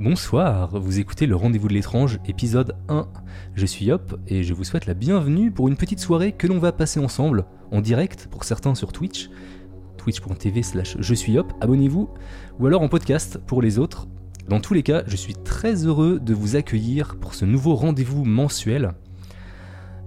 [0.00, 3.08] Bonsoir, vous écoutez le Rendez-vous de l'étrange, épisode 1.
[3.56, 6.60] Je suis Yop et je vous souhaite la bienvenue pour une petite soirée que l'on
[6.60, 9.28] va passer ensemble, en direct pour certains sur Twitch,
[9.96, 12.08] twitch.tv slash je suis Yop, abonnez-vous,
[12.60, 14.06] ou alors en podcast pour les autres.
[14.48, 18.24] Dans tous les cas, je suis très heureux de vous accueillir pour ce nouveau rendez-vous
[18.24, 18.92] mensuel.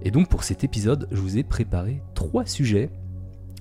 [0.00, 2.88] Et donc pour cet épisode, je vous ai préparé trois sujets.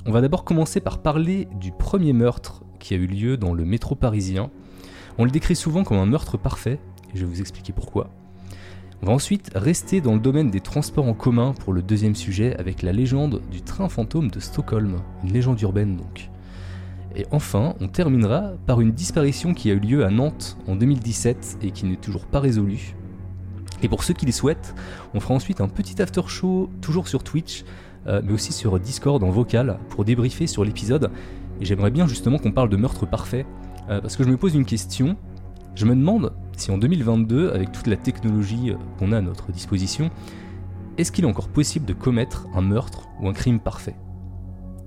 [0.06, 3.66] On va d'abord commencer par parler du premier meurtre qui a eu lieu dans le
[3.66, 4.50] métro parisien
[5.18, 6.80] on le décrit souvent comme un meurtre parfait,
[7.14, 8.10] et je vais vous expliquer pourquoi.
[9.04, 12.56] On va ensuite rester dans le domaine des transports en commun pour le deuxième sujet
[12.58, 16.30] avec la légende du train fantôme de Stockholm, une légende urbaine donc.
[17.16, 21.58] Et enfin, on terminera par une disparition qui a eu lieu à Nantes en 2017
[21.64, 22.96] et qui n'est toujours pas résolue.
[23.82, 24.76] Et pour ceux qui le souhaitent,
[25.14, 27.66] on fera ensuite un petit after show, toujours sur Twitch,
[28.08, 31.10] euh, mais aussi sur Discord en vocal, pour débriefer sur l'épisode.
[31.60, 33.46] Et j'aimerais bien justement qu'on parle de meurtre parfait,
[33.90, 35.18] euh, parce que je me pose une question.
[35.76, 39.52] Je me demande si en 2022, avec toute la technologie euh, qu'on a à notre
[39.52, 40.10] disposition,
[40.98, 43.96] est-ce qu'il est encore possible de commettre un meurtre ou un crime parfait?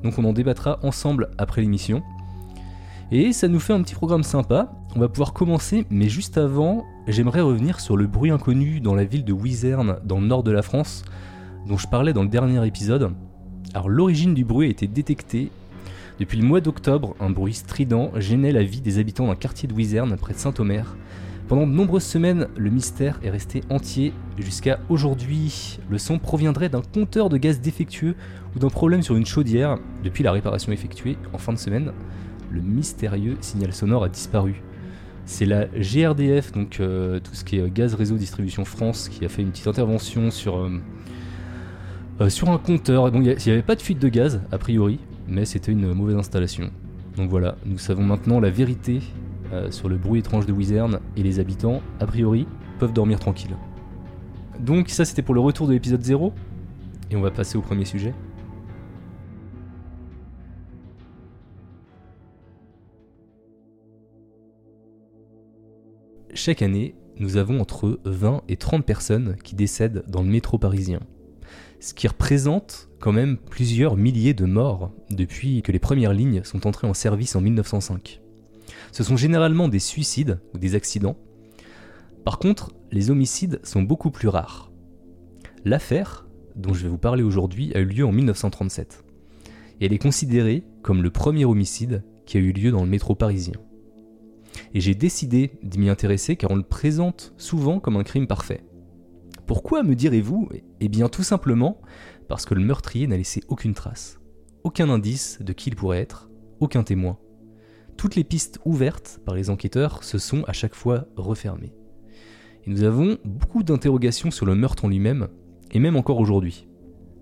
[0.03, 2.03] Donc on en débattra ensemble après l'émission.
[3.11, 4.73] Et ça nous fait un petit programme sympa.
[4.97, 9.05] On va pouvoir commencer, mais juste avant, j'aimerais revenir sur le bruit inconnu dans la
[9.05, 11.05] ville de Wizerne, dans le nord de la France,
[11.67, 13.13] dont je parlais dans le dernier épisode.
[13.73, 15.51] Alors l'origine du bruit a été détectée
[16.19, 19.75] depuis le mois d'octobre, un bruit strident gênait la vie des habitants d'un quartier de
[19.75, 20.97] Wizerne près de Saint-Omer.
[21.49, 25.81] Pendant de nombreuses semaines, le mystère est resté entier jusqu'à aujourd'hui.
[25.91, 28.15] Le son proviendrait d'un compteur de gaz défectueux
[28.55, 29.77] ou d'un problème sur une chaudière.
[30.05, 31.93] Depuis la réparation effectuée en fin de semaine,
[32.51, 34.63] le mystérieux signal sonore a disparu.
[35.27, 39.29] C'est la GRDF, donc euh, tout ce qui est Gaz Réseau Distribution France, qui a
[39.29, 40.81] fait une petite intervention sur, euh,
[42.21, 43.11] euh, sur un compteur.
[43.13, 46.71] il n'y avait pas de fuite de gaz, a priori, mais c'était une mauvaise installation.
[47.17, 49.01] Donc voilà, nous savons maintenant la vérité
[49.53, 52.47] euh, sur le bruit étrange de Wizerne et les habitants, a priori,
[52.79, 53.57] peuvent dormir tranquilles.
[54.59, 56.33] Donc ça c'était pour le retour de l'épisode 0,
[57.11, 58.15] et on va passer au premier sujet.
[66.33, 71.01] Chaque année, nous avons entre 20 et 30 personnes qui décèdent dans le métro parisien
[71.85, 76.67] ce qui représente quand même plusieurs milliers de morts depuis que les premières lignes sont
[76.67, 78.23] entrées en service en 1905.
[78.91, 81.19] Ce sont généralement des suicides ou des accidents.
[82.25, 84.73] Par contre, les homicides sont beaucoup plus rares.
[85.67, 89.05] L'affaire dont je vais vous parler aujourd'hui a eu lieu en 1937.
[89.83, 93.15] Et elle est considérée comme le premier homicide qui a eu lieu dans le métro
[93.15, 93.61] parisien.
[94.73, 98.65] Et j'ai décidé d'y m'y intéresser car on le présente souvent comme un crime parfait.
[99.47, 100.49] Pourquoi me direz-vous
[100.81, 101.81] Eh bien tout simplement
[102.29, 104.19] parce que le meurtrier n'a laissé aucune trace,
[104.63, 107.19] aucun indice de qui il pourrait être, aucun témoin.
[107.99, 111.75] Toutes les pistes ouvertes par les enquêteurs se sont à chaque fois refermées.
[112.67, 115.29] Et nous avons beaucoup d'interrogations sur le meurtre en lui-même,
[115.73, 116.67] et même encore aujourd'hui.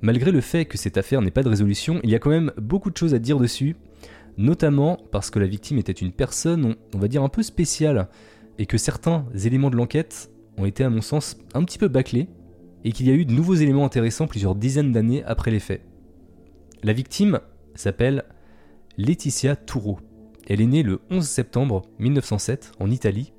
[0.01, 2.53] Malgré le fait que cette affaire n'ait pas de résolution, il y a quand même
[2.57, 3.77] beaucoup de choses à dire dessus,
[4.37, 8.09] notamment parce que la victime était une personne, on va dire, un peu spéciale,
[8.59, 12.29] et que certains éléments de l'enquête ont été à mon sens un petit peu bâclés
[12.85, 15.83] et qu'il y a eu de nouveaux éléments intéressants plusieurs dizaines d'années après les faits.
[16.83, 17.41] La victime
[17.75, 18.25] s'appelle
[18.97, 19.99] Laetitia Toureau.
[20.49, 23.33] Elle est née le 11 septembre 1907 en Italie.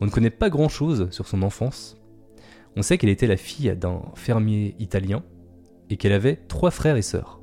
[0.00, 1.96] On ne connaît pas grand-chose sur son enfance.
[2.76, 5.22] On sait qu'elle était la fille d'un fermier italien
[5.90, 7.40] et qu'elle avait trois frères et sœurs.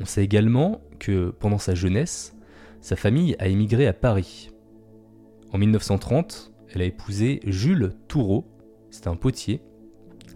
[0.00, 2.36] On sait également que pendant sa jeunesse,
[2.80, 4.50] sa famille a émigré à Paris.
[5.52, 8.44] En 1930, elle a épousé Jules Toureau,
[8.90, 9.60] c'est un potier,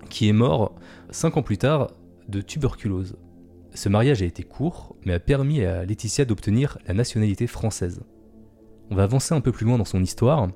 [0.08, 0.74] qui est mort
[1.10, 1.92] cinq ans plus tard
[2.28, 3.16] de tuberculose.
[3.74, 8.00] Ce mariage a été court, mais a permis à Laetitia d'obtenir la nationalité française.
[8.90, 10.48] On va avancer un peu plus loin dans son histoire.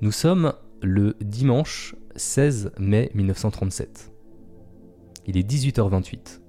[0.00, 0.52] Nous sommes
[0.82, 4.12] le dimanche 16 mai 1937.
[5.26, 6.40] Il est 18h28.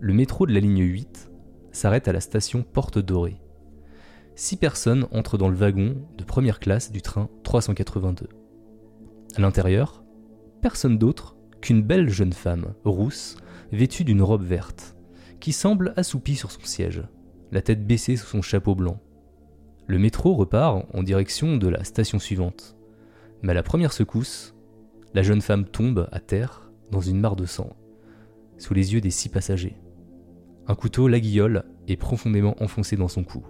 [0.00, 1.30] Le métro de la ligne 8
[1.72, 3.40] s'arrête à la station Porte Dorée
[4.36, 8.28] six personnes entrent dans le wagon de première classe du train 382.
[9.34, 10.04] À l'intérieur,
[10.60, 13.36] personne d'autre qu'une belle jeune femme, rousse,
[13.72, 14.94] vêtue d'une robe verte,
[15.40, 17.02] qui semble assoupie sur son siège,
[17.50, 19.00] la tête baissée sous son chapeau blanc.
[19.86, 22.76] Le métro repart en direction de la station suivante.
[23.42, 24.54] Mais à la première secousse,
[25.14, 27.70] la jeune femme tombe à terre dans une mare de sang,
[28.58, 29.76] sous les yeux des six passagers.
[30.66, 33.46] Un couteau l'aguillole est profondément enfoncé dans son cou.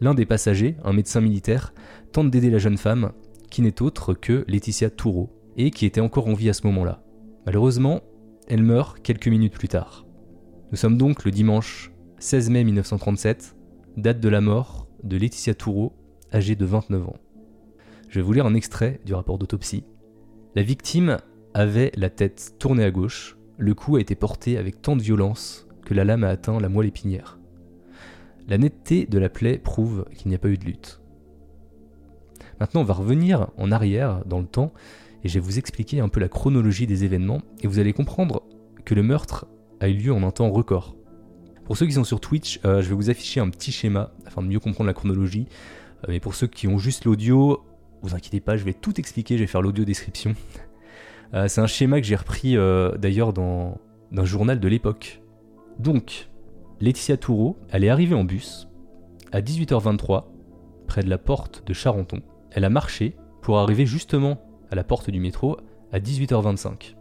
[0.00, 1.72] L'un des passagers, un médecin militaire,
[2.12, 3.12] tente d'aider la jeune femme,
[3.50, 7.02] qui n'est autre que Laetitia Toureau, et qui était encore en vie à ce moment-là.
[7.46, 8.02] Malheureusement,
[8.48, 10.06] elle meurt quelques minutes plus tard.
[10.70, 13.56] Nous sommes donc le dimanche 16 mai 1937,
[13.96, 15.92] date de la mort de Laetitia Toureau,
[16.32, 17.16] âgée de 29 ans.
[18.08, 19.84] Je vais vous lire un extrait du rapport d'autopsie.
[20.54, 21.18] La victime
[21.54, 25.66] avait la tête tournée à gauche, le cou a été porté avec tant de violence
[25.84, 27.35] que la lame a atteint la moelle épinière.
[28.48, 31.00] La netteté de la plaie prouve qu'il n'y a pas eu de lutte.
[32.60, 34.72] Maintenant, on va revenir en arrière dans le temps
[35.24, 38.44] et je vais vous expliquer un peu la chronologie des événements et vous allez comprendre
[38.84, 39.46] que le meurtre
[39.80, 40.96] a eu lieu en un temps record.
[41.64, 44.42] Pour ceux qui sont sur Twitch, euh, je vais vous afficher un petit schéma afin
[44.42, 45.48] de mieux comprendre la chronologie.
[46.04, 47.64] Euh, mais pour ceux qui ont juste l'audio,
[48.02, 50.34] vous inquiétez pas, je vais tout expliquer, je vais faire l'audio description.
[51.34, 52.54] Euh, c'est un schéma que j'ai repris
[52.98, 53.80] d'ailleurs dans
[54.16, 55.20] un journal de l'époque.
[55.80, 56.28] Donc,
[56.78, 58.68] Laetitia Toureau, elle est arrivée en bus
[59.32, 60.24] à 18h23
[60.86, 62.20] près de la porte de Charenton.
[62.50, 65.56] Elle a marché pour arriver justement à la porte du métro
[65.90, 66.94] à 18h25.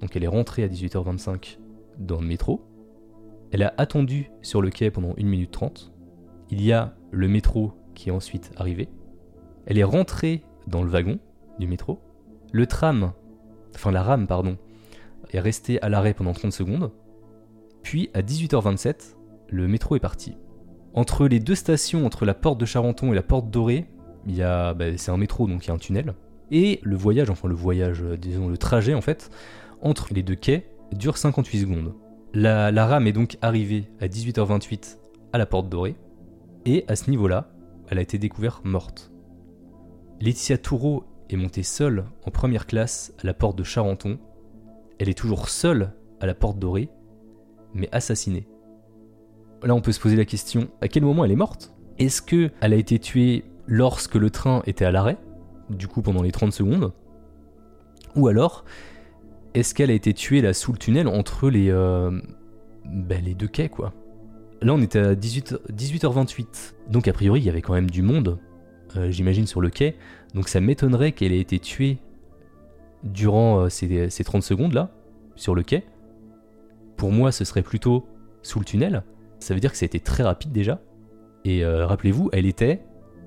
[0.00, 1.58] Donc elle est rentrée à 18h25
[1.98, 2.66] dans le métro.
[3.52, 5.92] Elle a attendu sur le quai pendant 1 minute 30.
[6.50, 8.88] Il y a le métro qui est ensuite arrivé.
[9.66, 11.20] Elle est rentrée dans le wagon
[11.60, 12.00] du métro.
[12.50, 13.12] Le tram,
[13.76, 14.58] enfin la rame pardon,
[15.30, 16.90] est restée à l'arrêt pendant 30 secondes.
[17.84, 19.14] Puis à 18h27,
[19.50, 20.36] le métro est parti.
[20.94, 23.86] Entre les deux stations, entre la porte de Charenton et la porte dorée,
[24.26, 26.14] il y a, bah, c'est un métro donc il y a un tunnel.
[26.50, 29.30] Et le voyage, enfin le voyage, euh, disons le trajet en fait,
[29.82, 31.94] entre les deux quais dure 58 secondes.
[32.32, 34.96] La, la rame est donc arrivée à 18h28
[35.32, 35.94] à la porte dorée,
[36.64, 37.50] et à ce niveau-là,
[37.88, 39.12] elle a été découverte morte.
[40.20, 44.18] Laetitia Toureau est montée seule en première classe à la porte de Charenton.
[44.98, 46.88] Elle est toujours seule à la porte dorée,
[47.74, 48.46] mais assassinée.
[49.62, 51.74] Là, on peut se poser la question à quel moment elle est morte?
[51.98, 55.16] Est-ce que elle a été tuée lorsque le train était à l'arrêt,
[55.70, 56.92] du coup pendant les 30 secondes?
[58.16, 58.64] Ou alors,
[59.54, 62.10] est-ce qu'elle a été tuée là sous le tunnel entre les, euh,
[62.84, 63.92] ben, les deux quais, quoi?
[64.60, 67.90] Là, on était à 18, h 28 donc a priori, il y avait quand même
[67.90, 68.38] du monde,
[68.96, 69.96] euh, j'imagine, sur le quai.
[70.34, 71.98] Donc ça m'étonnerait qu'elle ait été tuée
[73.02, 74.90] durant euh, ces, ces 30 secondes là,
[75.36, 75.84] sur le quai.
[76.96, 78.06] Pour moi, ce serait plutôt
[78.42, 79.02] sous le tunnel.
[79.38, 80.80] Ça veut dire que ça a été très rapide déjà.
[81.44, 82.82] Et euh, rappelez-vous, elle était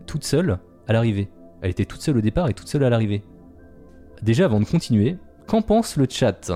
[0.06, 1.30] toute seule à l'arrivée.
[1.62, 3.24] Elle était toute seule au départ et toute seule à l'arrivée.
[4.22, 6.52] Déjà, avant de continuer, qu'en pense le chat?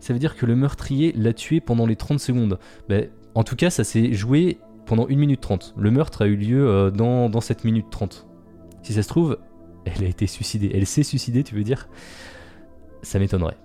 [0.00, 2.58] Ça veut dire que le meurtrier l'a tué pendant les 30 secondes.
[2.88, 5.74] Ben, en tout cas, ça s'est joué pendant 1 minute 30.
[5.78, 8.26] Le meurtre a eu lieu euh, dans, dans cette minute 30.
[8.82, 9.38] Si ça se trouve,
[9.84, 10.70] elle a été suicidée.
[10.74, 11.88] Elle s'est suicidée, tu veux dire?
[13.02, 13.56] Ça m'étonnerait.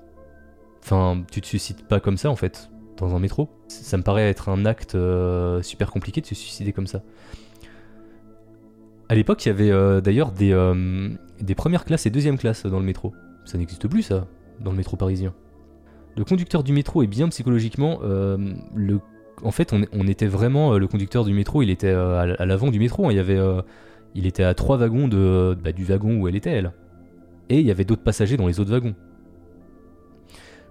[0.92, 3.48] Enfin, tu te suicides pas comme ça en fait, dans un métro.
[3.68, 7.04] Ça me paraît être un acte euh, super compliqué de se suicider comme ça.
[9.08, 11.10] À l'époque, il y avait euh, d'ailleurs des, euh,
[11.42, 13.14] des premières classes et deuxième classes dans le métro.
[13.46, 14.26] Ça n'existe plus ça,
[14.62, 15.36] dans le métro parisien.
[16.18, 18.00] Le conducteur du métro est bien psychologiquement.
[18.02, 19.00] le...
[19.44, 20.78] En fait, on, était vraiment.
[20.78, 23.06] le conducteur du métro, il était à l'avant du métro.
[23.06, 23.12] Hein.
[23.12, 23.40] Il, y avait,
[24.16, 26.74] il était à trois wagons de, bah, du wagon où elle était, elle.
[27.48, 28.96] Et il y avait d'autres passagers dans les autres wagons.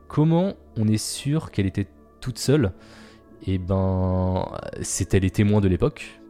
[0.09, 1.87] Comment on est sûr qu'elle était
[2.21, 2.73] toute seule
[3.47, 4.49] Eh ben,
[4.81, 6.21] c'était les témoins de l'époque.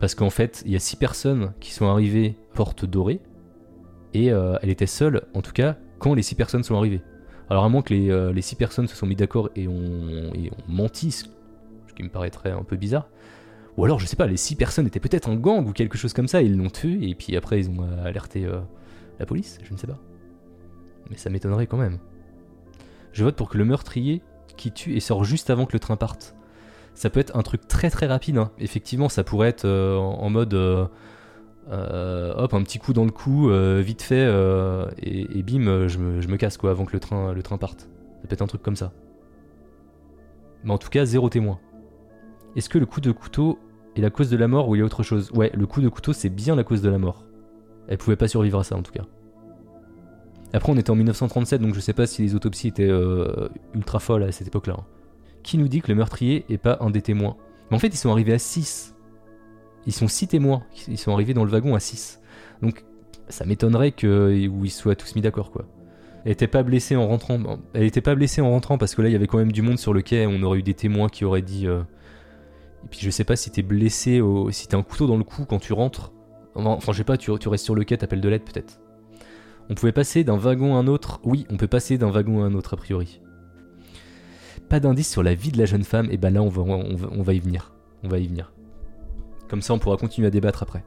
[0.00, 3.20] Parce qu'en fait, il y a six personnes qui sont arrivées porte dorée.
[4.14, 7.02] Et euh, elle était seule, en tout cas, quand les six personnes sont arrivées.
[7.50, 10.32] Alors à moins que les, euh, six personnes se sont mis d'accord et ont,
[10.66, 11.24] menti, ce
[11.94, 13.08] qui me paraîtrait un peu bizarre.
[13.76, 16.14] Ou alors, je sais pas, les six personnes étaient peut-être un gang ou quelque chose
[16.14, 18.48] comme ça, ils l'ont tué, et puis après ils ont euh, alerté
[19.18, 19.98] la police, je ne sais pas.
[21.10, 21.98] Mais ça m'étonnerait quand même.
[23.16, 24.20] Je vote pour que le meurtrier
[24.58, 26.34] qui tue et sort juste avant que le train parte.
[26.92, 28.36] Ça peut être un truc très très rapide.
[28.36, 28.50] Hein.
[28.58, 30.84] Effectivement, ça pourrait être euh, en mode euh,
[31.70, 34.26] euh, hop, un petit coup dans le cou, vite fait,
[34.98, 37.88] et, bim, je me, casse quoi avant que le train, le train parte.
[38.20, 38.92] Ça peut être un truc comme ça.
[40.62, 41.58] Mais en tout cas, zéro témoin.
[42.54, 43.58] Est-ce que le coup de couteau
[43.96, 45.30] est la cause de la mort ou il y a autre chose?
[45.32, 47.24] Ouais, le coup de couteau, c'est bien la cause de la mort.
[47.88, 49.04] Elle pouvait pas survivre à ça en tout cas.
[50.56, 53.98] Après, on était en 1937, donc je sais pas si les autopsies étaient euh, ultra
[54.00, 54.76] folles à cette époque-là.
[54.78, 54.84] Hein.
[55.42, 57.36] Qui nous dit que le meurtrier est pas un des témoins?
[57.70, 58.94] Mais en fait, ils sont arrivés à 6.
[59.86, 60.62] Ils sont 6 témoins.
[60.88, 62.20] Ils sont arrivés dans le wagon à 6.
[62.62, 62.84] Donc,
[63.28, 65.66] ça m'étonnerait qu'ils soient tous mis d'accord, quoi.
[66.24, 67.38] Elle était pas blessée en rentrant.
[67.74, 69.62] Elle était pas blessée en rentrant parce que là, il y avait quand même du
[69.62, 70.26] monde sur le quai.
[70.26, 71.66] On aurait eu des témoins qui auraient dit.
[71.68, 71.82] euh,
[72.84, 74.50] Et puis je sais pas si t'es blessé, au...
[74.50, 76.12] si t'as un couteau dans le cou quand tu rentres.
[76.54, 78.80] Enfin, je sais pas, tu, tu restes sur le quai, t'appelles de l'aide peut-être.
[79.68, 81.20] On pouvait passer d'un wagon à un autre.
[81.24, 83.20] Oui, on peut passer d'un wagon à un autre a priori.
[84.68, 86.08] Pas d'indice sur la vie de la jeune femme.
[86.10, 87.72] Et ben là, on va, on va, on va y venir.
[88.02, 88.52] On va y venir.
[89.48, 90.84] Comme ça, on pourra continuer à débattre après.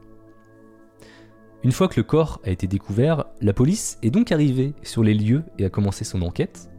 [1.62, 5.12] Une fois que le corps a été découvert, la police est donc arrivée sur les
[5.12, 6.70] lieux et a commencé son enquête.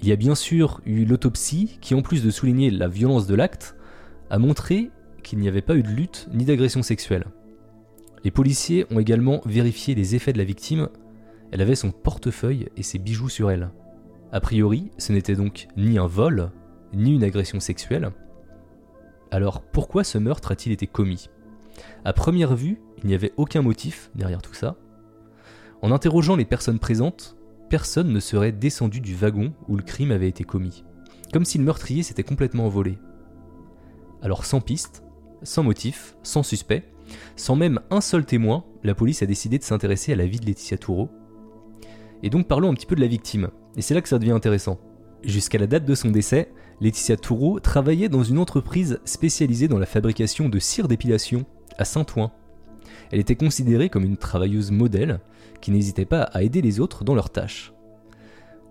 [0.00, 3.34] Il y a bien sûr eu l'autopsie qui, en plus de souligner la violence de
[3.34, 3.76] l'acte,
[4.30, 4.90] a montré
[5.22, 7.26] qu'il n'y avait pas eu de lutte ni d'agression sexuelle.
[8.24, 10.88] Les policiers ont également vérifié les effets de la victime.
[11.52, 13.70] Elle avait son portefeuille et ses bijoux sur elle.
[14.32, 16.50] A priori, ce n'était donc ni un vol,
[16.92, 18.12] ni une agression sexuelle.
[19.30, 21.28] Alors pourquoi ce meurtre a-t-il été commis?
[22.04, 24.76] À première vue, il n'y avait aucun motif derrière tout ça.
[25.82, 27.36] En interrogeant les personnes présentes,
[27.68, 30.84] personne ne serait descendu du wagon où le crime avait été commis,
[31.32, 32.98] comme si le meurtrier s'était complètement envolé.
[34.22, 35.02] Alors sans piste,
[35.42, 36.84] sans motif, sans suspect,
[37.36, 40.46] sans même un seul témoin, la police a décidé de s'intéresser à la vie de
[40.46, 41.10] Laetitia Toureau.
[42.22, 44.32] Et donc parlons un petit peu de la victime, et c'est là que ça devient
[44.32, 44.78] intéressant.
[45.22, 49.86] Jusqu'à la date de son décès, Laetitia Toureau travaillait dans une entreprise spécialisée dans la
[49.86, 51.44] fabrication de cire d'épilation
[51.76, 52.32] à Saint-Ouen.
[53.10, 55.20] Elle était considérée comme une travailleuse modèle
[55.60, 57.72] qui n'hésitait pas à aider les autres dans leurs tâches.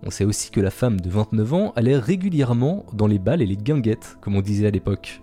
[0.02, 3.46] On sait aussi que la femme de 29 ans allait régulièrement dans les balles et
[3.46, 5.22] les guinguettes, comme on disait à l'époque.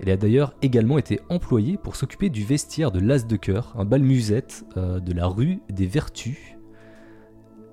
[0.00, 3.84] Elle a d'ailleurs également été employée pour s'occuper du vestiaire de l'As de cœur, un
[3.84, 6.56] bal musette euh, de la rue des Vertus.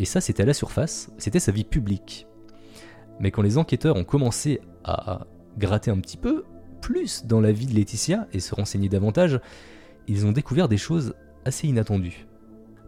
[0.01, 2.25] Et ça, c'était à la surface, c'était sa vie publique.
[3.20, 5.27] Mais quand les enquêteurs ont commencé à
[5.60, 6.43] gratter un petit peu
[6.81, 9.39] plus dans la vie de Laetitia et se renseigner davantage,
[10.08, 11.13] ils ont découvert des choses
[11.46, 12.25] assez inattendues.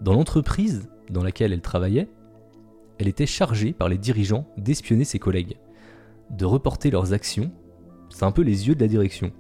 [0.01, 2.10] Dans l'entreprise dans laquelle elle travaillait,
[2.98, 5.58] elle était chargée par les dirigeants d'espionner ses collègues,
[6.32, 7.51] de reporter leurs actions.
[8.10, 9.32] C'est un peu les yeux de la direction.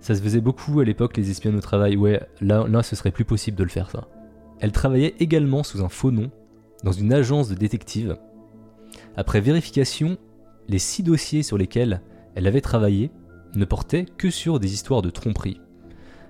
[0.00, 1.98] Ça se faisait beaucoup à l'époque les espions au travail.
[1.98, 4.08] Ouais, là, là, ce serait plus possible de le faire ça.
[4.58, 6.30] Elle travaillait également sous un faux nom
[6.84, 8.16] dans une agence de détectives.
[9.16, 10.16] Après vérification,
[10.68, 12.00] les six dossiers sur lesquels
[12.36, 13.10] elle avait travaillé
[13.56, 15.60] ne portaient que sur des histoires de tromperie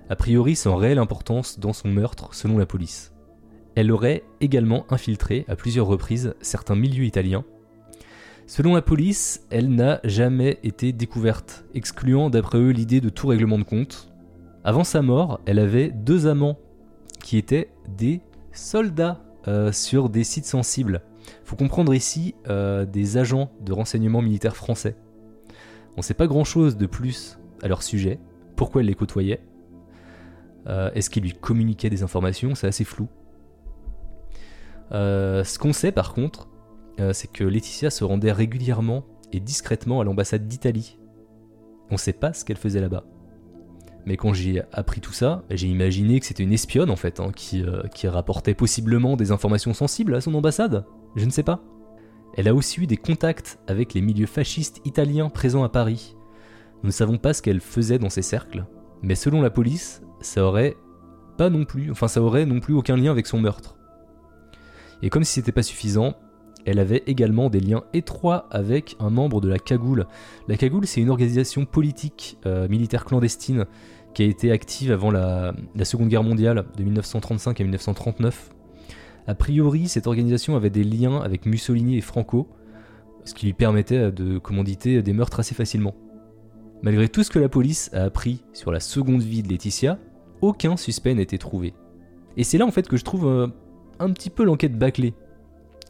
[0.09, 3.13] a priori sans réelle importance dans son meurtre selon la police.
[3.75, 7.43] Elle aurait également infiltré à plusieurs reprises certains milieux italiens.
[8.47, 13.57] Selon la police, elle n'a jamais été découverte, excluant d'après eux l'idée de tout règlement
[13.57, 14.13] de compte.
[14.63, 16.57] Avant sa mort, elle avait deux amants
[17.23, 18.21] qui étaient des
[18.51, 21.01] soldats euh, sur des sites sensibles.
[21.43, 24.95] Faut comprendre ici euh, des agents de renseignement militaire français.
[25.95, 28.19] On ne sait pas grand chose de plus à leur sujet,
[28.55, 29.41] pourquoi elle les côtoyait,
[30.67, 33.07] euh, Est-ce qu'il lui communiquait des informations C'est assez flou.
[34.91, 36.47] Ce qu'on sait par contre,
[37.13, 40.97] c'est que Laetitia se rendait régulièrement et discrètement à l'ambassade d'Italie.
[41.91, 43.03] On sait pas ce qu'elle faisait là-bas.
[44.05, 47.31] Mais quand j'ai appris tout ça, j'ai imaginé que c'était une espionne en fait, hein,
[47.35, 50.85] qui, qui rapportait possiblement des informations sensibles à son ambassade.
[51.15, 51.63] Je ne sais pas.
[52.35, 56.15] Elle a aussi eu des contacts avec les milieux fascistes italiens présents à Paris.
[56.83, 58.65] Nous ne savons pas ce qu'elle faisait dans ces cercles,
[59.01, 60.75] mais selon la police, ça aurait
[61.37, 63.77] pas non plus, enfin ça aurait non plus aucun lien avec son meurtre.
[65.01, 66.15] Et comme si c'était pas suffisant,
[66.65, 70.07] elle avait également des liens étroits avec un membre de la Cagoule.
[70.47, 73.65] La Cagoule, c'est une organisation politique euh, militaire clandestine
[74.15, 75.53] qui a été active avant la,
[75.83, 78.49] Seconde Guerre mondiale de 1935 à 1939.
[79.27, 82.47] A priori, cette organisation avait des liens avec Mussolini et Franco,
[83.25, 85.95] ce qui lui permettait de commanditer des meurtres assez facilement.
[86.81, 89.99] Malgré tout ce que la police a appris sur la seconde vie de Laetitia,
[90.41, 91.73] aucun suspect n'a été trouvé.
[92.37, 93.47] Et c'est là en fait que je trouve euh,
[93.99, 95.13] un petit peu l'enquête bâclée.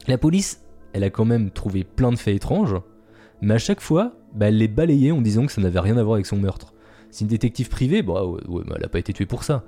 [0.08, 2.74] La police, elle a quand même trouvé plein de faits étranges,
[3.40, 6.02] mais à chaque fois, bah, elle les balayait en disant que ça n'avait rien à
[6.02, 6.72] voir avec son meurtre.
[7.10, 9.64] C'est une détective privée, bah, ouais, bah, elle n'a pas été tuée pour ça.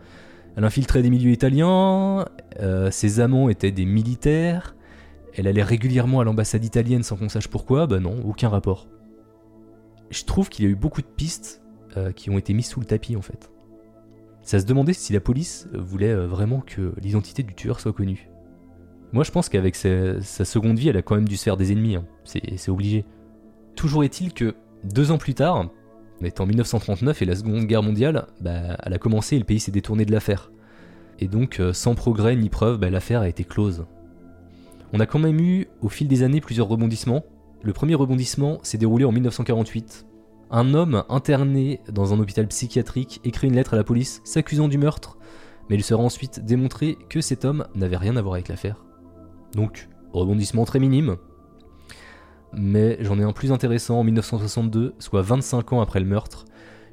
[0.56, 2.24] Elle infiltrait des milieux italiens,
[2.60, 4.74] euh, ses amants étaient des militaires,
[5.34, 8.88] elle allait régulièrement à l'ambassade italienne sans qu'on sache pourquoi, bah non, aucun rapport.
[10.10, 11.62] Je trouve qu'il y a eu beaucoup de pistes
[11.96, 13.50] euh, qui ont été mises sous le tapis en fait.
[14.42, 18.28] Ça se demandait si la police voulait euh, vraiment que l'identité du tueur soit connue.
[19.12, 21.56] Moi je pense qu'avec sa, sa, seconde vie, elle a quand même dû se faire
[21.56, 22.04] des ennemis, hein.
[22.24, 23.04] c'est obligé.
[23.76, 25.70] Toujours est-il que deux ans plus tard,
[26.20, 29.60] on en 1939 et la Seconde Guerre mondiale, bah, elle a commencé et le pays
[29.60, 30.50] s'est détourné de l'affaire.
[31.20, 33.86] Et donc, euh, sans progrès ni preuve, bah, l'affaire a été close.
[34.92, 37.24] On a quand même eu, au fil des années, plusieurs rebondissements.
[37.62, 40.06] Le premier rebondissement s'est déroulé en 1948.
[40.50, 44.78] Un homme interné dans un hôpital psychiatrique écrit une lettre à la police s'accusant du
[44.78, 45.18] meurtre,
[45.68, 48.86] mais il sera ensuite démontré que cet homme n'avait rien à voir avec l'affaire.
[49.54, 51.16] Donc, rebondissement très minime.
[52.52, 56.44] Mais j'en ai un plus intéressant en 1962, soit 25 ans après le meurtre.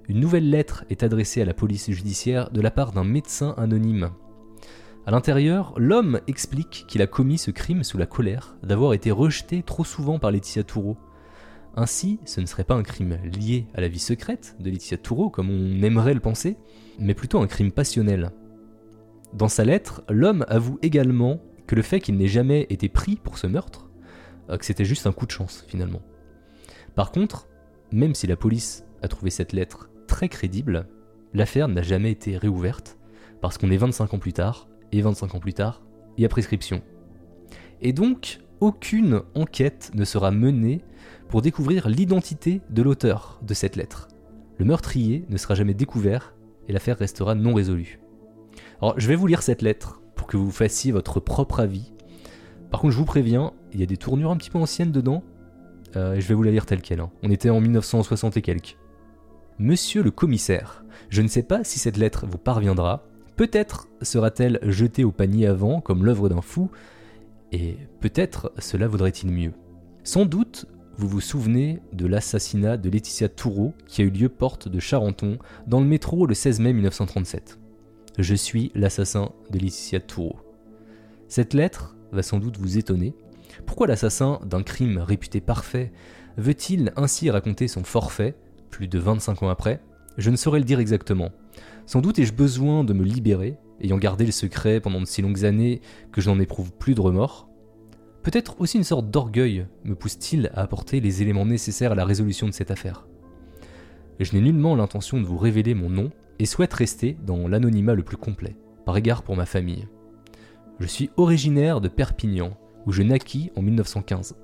[0.07, 4.11] Une nouvelle lettre est adressée à la police judiciaire de la part d'un médecin anonyme.
[5.07, 9.61] À l'intérieur, l'homme explique qu'il a commis ce crime sous la colère d'avoir été rejeté
[9.61, 10.97] trop souvent par Laetitia Toureau.
[11.75, 15.29] Ainsi, ce ne serait pas un crime lié à la vie secrète de Laetitia Toureau,
[15.29, 16.57] comme on aimerait le penser,
[16.99, 18.31] mais plutôt un crime passionnel.
[19.33, 23.37] Dans sa lettre, l'homme avoue également que le fait qu'il n'ait jamais été pris pour
[23.37, 23.84] ce meurtre,
[24.47, 26.01] que c'était juste un coup de chance finalement.
[26.95, 27.47] Par contre,
[27.91, 30.87] même si la police a trouvé cette lettre très crédible,
[31.33, 32.97] l'affaire n'a jamais été réouverte,
[33.41, 35.81] parce qu'on est 25 ans plus tard, et 25 ans plus tard,
[36.17, 36.81] il y a prescription.
[37.81, 40.81] Et donc, aucune enquête ne sera menée
[41.27, 44.07] pour découvrir l'identité de l'auteur de cette lettre.
[44.57, 46.33] Le meurtrier ne sera jamais découvert
[46.67, 47.99] et l'affaire restera non résolue.
[48.81, 51.91] Alors je vais vous lire cette lettre pour que vous fassiez votre propre avis.
[52.75, 55.23] Par contre je vous préviens, il y a des tournures un petit peu anciennes dedans.
[55.95, 56.99] Euh, je vais vous la lire telle qu'elle.
[56.99, 57.09] Hein.
[57.23, 58.75] On était en 1960 et quelques.
[59.59, 63.05] Monsieur le commissaire, je ne sais pas si cette lettre vous parviendra.
[63.37, 66.69] Peut-être sera-t-elle jetée au panier avant comme l'œuvre d'un fou,
[67.53, 69.53] et peut-être cela vaudrait-il mieux.
[70.03, 70.65] Sans doute
[70.97, 75.37] vous vous souvenez de l'assassinat de Laetitia Toureau qui a eu lieu porte de Charenton
[75.65, 77.57] dans le métro le 16 mai 1937.
[78.19, 80.35] Je suis l'assassin de Laetitia Toureau.
[81.29, 83.13] Cette lettre va sans doute vous étonner.
[83.65, 85.91] Pourquoi l'assassin d'un crime réputé parfait
[86.37, 88.35] veut-il ainsi raconter son forfait,
[88.69, 89.81] plus de 25 ans après?
[90.17, 91.31] Je ne saurais le dire exactement.
[91.85, 95.45] Sans doute ai-je besoin de me libérer, ayant gardé le secret pendant de si longues
[95.45, 95.81] années
[96.11, 97.49] que je n'en éprouve plus de remords.
[98.23, 102.47] Peut-être aussi une sorte d'orgueil me pousse-t-il à apporter les éléments nécessaires à la résolution
[102.47, 103.07] de cette affaire.
[104.19, 106.09] Je n'ai nullement l'intention de vous révéler mon nom
[106.39, 109.87] et souhaite rester dans l'anonymat le plus complet, par égard pour ma famille.
[110.79, 114.35] Je suis originaire de Perpignan, où je naquis en 1915.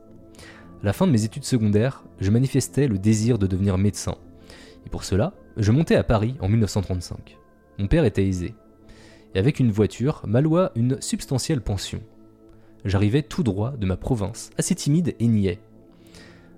[0.81, 4.15] À la fin de mes études secondaires, je manifestais le désir de devenir médecin.
[4.85, 7.37] Et pour cela, je montais à Paris en 1935.
[7.77, 8.55] Mon père était aisé.
[9.35, 12.01] Et avec une voiture, m'alloua une substantielle pension
[12.85, 15.59] j'arrivais tout droit de ma province, assez timide et niais.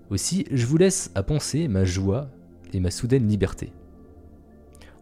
[0.09, 2.29] Aussi, je vous laisse à penser ma joie
[2.73, 3.71] et ma soudaine liberté.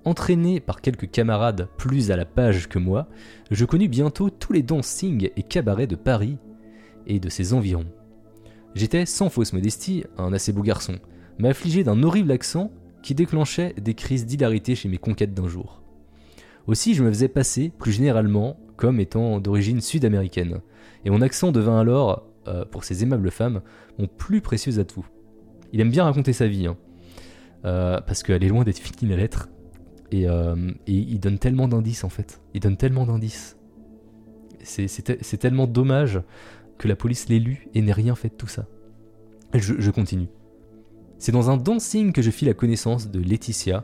[0.04, 3.08] Entraîné par quelques camarades plus à la page que moi,
[3.52, 6.38] je connus bientôt tous les dancings et cabarets de Paris
[7.06, 7.86] et de ses environs.
[8.74, 10.96] J'étais, sans fausse modestie, un assez beau garçon,
[11.38, 12.72] mais affligé d'un horrible accent
[13.04, 15.84] qui déclenchait des crises d'hilarité chez mes conquêtes d'un jour.
[16.68, 20.62] Aussi, je me faisais passer, plus généralement, comme étant d'origine sud-américaine,
[21.06, 23.62] et mon accent devint alors, euh, pour ces aimables femmes,
[24.00, 25.06] mon plus précieux atout.
[25.74, 26.78] Il aime bien raconter sa vie, hein.
[27.66, 29.50] euh, parce qu'elle est loin d'être finie la lettre,
[30.14, 32.42] euh, et, il donne tellement d'indices en fait.
[32.54, 33.58] Il donne tellement d'indices.
[34.64, 36.22] C'est tellement dommage
[36.78, 38.68] que la police l'ait lu et n'ait rien fait de tout ça.
[39.54, 40.28] Je, je continue.
[41.18, 43.84] C'est dans un dancing que je fis la connaissance de Laetitia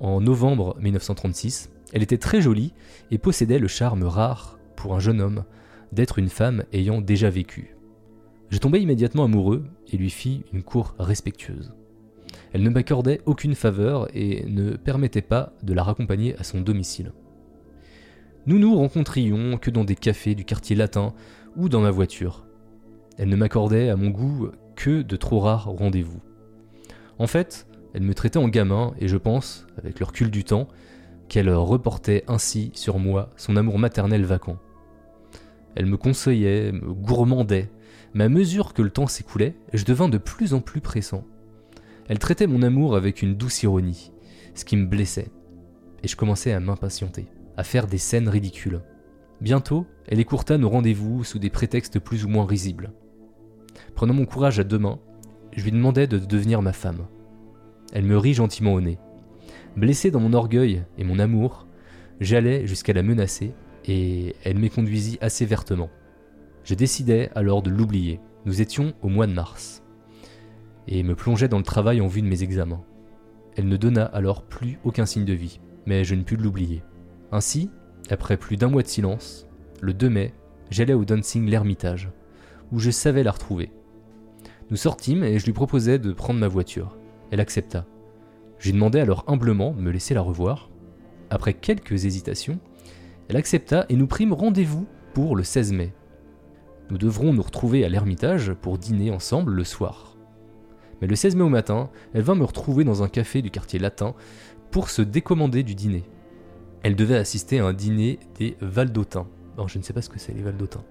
[0.00, 1.70] en novembre 1936.
[1.92, 2.72] Elle était très jolie
[3.10, 5.44] et possédait le charme rare pour un jeune homme
[5.92, 7.76] d'être une femme ayant déjà vécu.
[8.50, 11.72] Je tombai immédiatement amoureux et lui fis une cour respectueuse.
[12.52, 17.12] Elle ne m'accordait aucune faveur et ne permettait pas de la raccompagner à son domicile.
[18.46, 21.14] Nous nous rencontrions que dans des cafés du quartier latin
[21.56, 22.46] ou dans ma voiture.
[23.18, 26.20] Elle ne m'accordait à mon goût que de trop rares rendez-vous.
[27.18, 30.68] En fait, elle me traitait en gamin et je pense, avec le recul du temps,
[31.28, 34.58] qu'elle reportait ainsi sur moi son amour maternel vacant.
[35.76, 37.70] Elle me conseillait, me gourmandait,
[38.14, 41.24] mais à mesure que le temps s'écoulait, je devins de plus en plus pressant.
[42.10, 44.10] Elle traitait mon amour avec une douce ironie,
[44.56, 45.28] ce qui me blessait,
[46.02, 48.80] et je commençais à m'impatienter, à faire des scènes ridicules.
[49.40, 52.92] Bientôt, elle écourta nos rendez-vous sous des prétextes plus ou moins risibles.
[53.94, 54.98] Prenant mon courage à deux mains,
[55.52, 57.06] je lui demandai de devenir ma femme.
[57.92, 58.98] Elle me rit gentiment au nez.
[59.76, 61.68] Blessé dans mon orgueil et mon amour,
[62.18, 63.54] j'allais jusqu'à la menacer
[63.86, 65.90] et elle m'éconduisit assez vertement.
[66.64, 68.18] Je décidai alors de l'oublier.
[68.46, 69.84] Nous étions au mois de mars.
[70.90, 72.84] Et me plongeai dans le travail en vue de mes examens.
[73.56, 76.82] Elle ne donna alors plus aucun signe de vie, mais je ne pus l'oublier.
[77.30, 77.70] Ainsi,
[78.10, 79.46] après plus d'un mois de silence,
[79.80, 80.34] le 2 mai,
[80.68, 82.10] j'allai au dancing l'Ermitage,
[82.72, 83.72] où je savais la retrouver.
[84.70, 86.96] Nous sortîmes et je lui proposai de prendre ma voiture.
[87.30, 87.86] Elle accepta.
[88.58, 90.70] Je lui demandai alors humblement de me laisser la revoir.
[91.30, 92.58] Après quelques hésitations,
[93.28, 95.94] elle accepta et nous prîmes rendez-vous pour le 16 mai.
[96.90, 100.09] Nous devrons nous retrouver à l'Ermitage pour dîner ensemble le soir.
[101.00, 103.78] Mais le 16 mai au matin, elle vint me retrouver dans un café du quartier
[103.78, 104.14] latin
[104.70, 106.04] pour se décommander du dîner.
[106.82, 109.26] Elle devait assister à un dîner des Valdotins.
[109.54, 110.84] Alors je ne sais pas ce que c'est les Valdotins.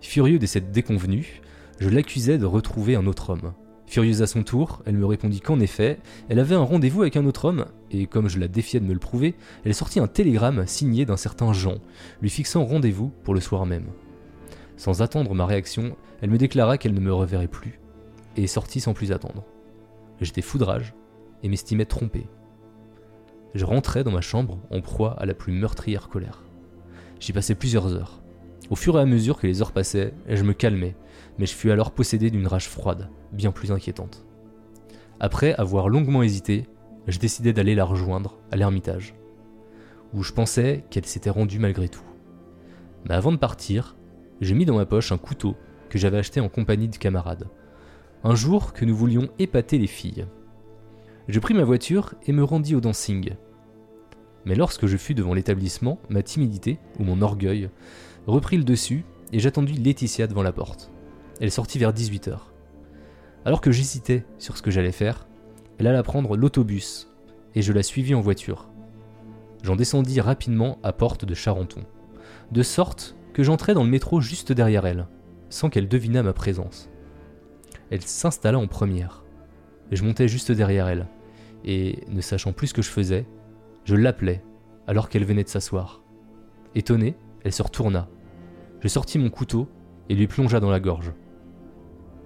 [0.00, 1.40] Furieux de cette déconvenue,
[1.78, 3.52] je l'accusais de retrouver un autre homme.
[3.86, 5.98] Furieuse à son tour, elle me répondit qu'en effet,
[6.30, 8.94] elle avait un rendez-vous avec un autre homme, et comme je la défiais de me
[8.94, 11.74] le prouver, elle sortit un télégramme signé d'un certain Jean,
[12.22, 13.88] lui fixant rendez-vous pour le soir même.
[14.78, 17.80] Sans attendre ma réaction, elle me déclara qu'elle ne me reverrait plus,
[18.36, 19.44] et sortit sans plus attendre.
[20.20, 20.94] J'étais foudrage,
[21.42, 22.26] et m'estimais trompé.
[23.54, 26.44] Je rentrais dans ma chambre en proie à la plus meurtrière colère.
[27.20, 28.22] J'y passais plusieurs heures.
[28.70, 30.96] Au fur et à mesure que les heures passaient, je me calmais,
[31.38, 34.24] mais je fus alors possédé d'une rage froide, bien plus inquiétante.
[35.20, 36.66] Après avoir longuement hésité,
[37.06, 39.14] je décidai d'aller la rejoindre à l'ermitage,
[40.14, 42.04] où je pensais qu'elle s'était rendue malgré tout.
[43.04, 43.96] Mais avant de partir,
[44.40, 45.56] j'ai mis dans ma poche un couteau
[45.90, 47.48] que j'avais acheté en compagnie de camarades,
[48.24, 50.26] un jour que nous voulions épater les filles.
[51.26, 53.32] Je pris ma voiture et me rendis au dancing.
[54.44, 57.68] Mais lorsque je fus devant l'établissement, ma timidité, ou mon orgueil,
[58.26, 60.92] reprit le dessus et j'attendis Laetitia devant la porte.
[61.40, 62.38] Elle sortit vers 18h.
[63.44, 65.26] Alors que j'hésitais sur ce que j'allais faire,
[65.78, 67.08] elle alla prendre l'autobus
[67.56, 68.68] et je la suivis en voiture.
[69.64, 71.82] J'en descendis rapidement à Porte de Charenton,
[72.52, 75.08] de sorte que j'entrai dans le métro juste derrière elle,
[75.50, 76.91] sans qu'elle devinât ma présence.
[77.92, 79.22] Elle s'installa en première.
[79.90, 81.08] Je montais juste derrière elle,
[81.62, 83.26] et, ne sachant plus ce que je faisais,
[83.84, 84.42] je l'appelais
[84.86, 86.02] alors qu'elle venait de s'asseoir.
[86.74, 88.08] Étonnée, elle se retourna.
[88.80, 89.68] Je sortis mon couteau
[90.08, 91.12] et lui plongea dans la gorge.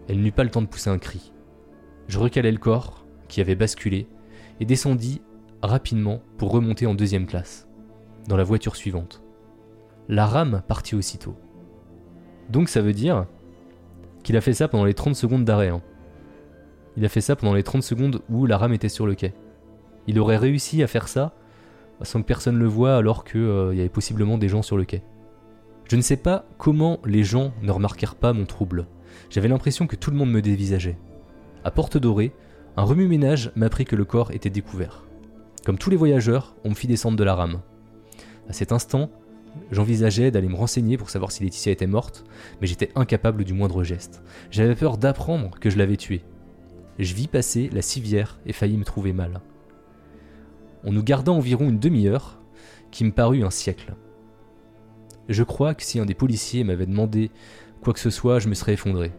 [0.09, 1.33] Elle n'eut pas le temps de pousser un cri.
[2.07, 4.07] Je recalai le corps, qui avait basculé,
[4.61, 5.21] et descendis
[5.63, 7.67] rapidement pour remonter en deuxième classe,
[8.29, 9.21] dans la voiture suivante.
[10.07, 11.35] La rame partit aussitôt.
[12.51, 13.27] Donc ça veut dire
[14.27, 15.69] qu'il a fait ça pendant les 30 secondes d'arrêt.
[15.69, 15.81] Hein.
[16.97, 19.35] Il a fait ça pendant les 30 secondes où la rame était sur le quai.
[20.09, 21.33] Il aurait réussi à faire ça
[22.03, 24.85] sans que personne le voie alors qu'il euh, y avait possiblement des gens sur le
[24.85, 25.05] quai.
[25.89, 28.89] Je ne sais pas comment les gens ne remarquèrent pas mon trouble.
[29.31, 30.99] J'avais l'impression que tout le monde me dévisageait.
[31.63, 32.33] À Porte Dorée,
[32.77, 35.05] un remue-ménage m'apprit que le corps était découvert.
[35.65, 37.61] Comme tous les voyageurs, on me fit descendre de la rame.
[38.49, 39.09] À cet instant,
[39.71, 42.25] j'envisageais d'aller me renseigner pour savoir si Laetitia était morte,
[42.61, 44.23] mais j'étais incapable du moindre geste.
[44.51, 46.25] J'avais peur d'apprendre que je l'avais tuée.
[46.99, 49.41] Je vis passer la civière et faillis me trouver mal.
[50.85, 52.41] On nous garda environ une demi-heure,
[52.91, 53.95] qui me parut un siècle.
[55.29, 57.31] Je crois que si un des policiers m'avait demandé
[57.83, 59.13] quoi que ce soit, je me serais effondré.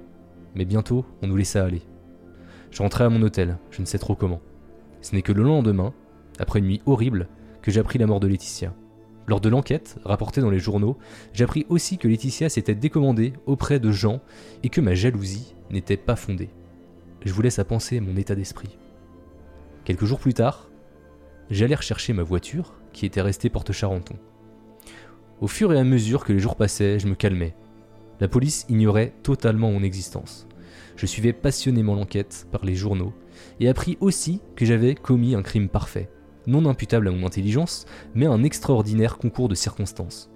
[0.56, 1.82] Mais bientôt, on nous laissa aller.
[2.72, 4.42] Je rentrai à mon hôtel, je ne sais trop comment.
[5.02, 5.94] Ce n'est que le lendemain,
[6.40, 7.28] après une nuit horrible,
[7.62, 8.74] que j'appris la mort de Laetitia.
[9.28, 10.98] Lors de l'enquête, rapportée dans les journaux,
[11.34, 14.22] j'appris aussi que Laetitia s'était décommandée auprès de Jean
[14.64, 16.50] et que ma jalousie n'était pas fondée.
[17.26, 18.78] Je vous laisse à penser mon état d'esprit.
[19.84, 20.70] Quelques jours plus tard,
[21.50, 24.16] j'allais rechercher ma voiture qui était restée porte Charenton.
[25.42, 27.54] Au fur et à mesure que les jours passaient, je me calmais.
[28.22, 30.48] La police ignorait totalement mon existence.
[30.96, 33.14] Je suivais passionnément l'enquête par les journaux
[33.60, 36.10] et appris aussi que j'avais commis un crime parfait,
[36.48, 40.32] non imputable à mon intelligence, mais un extraordinaire concours de circonstances.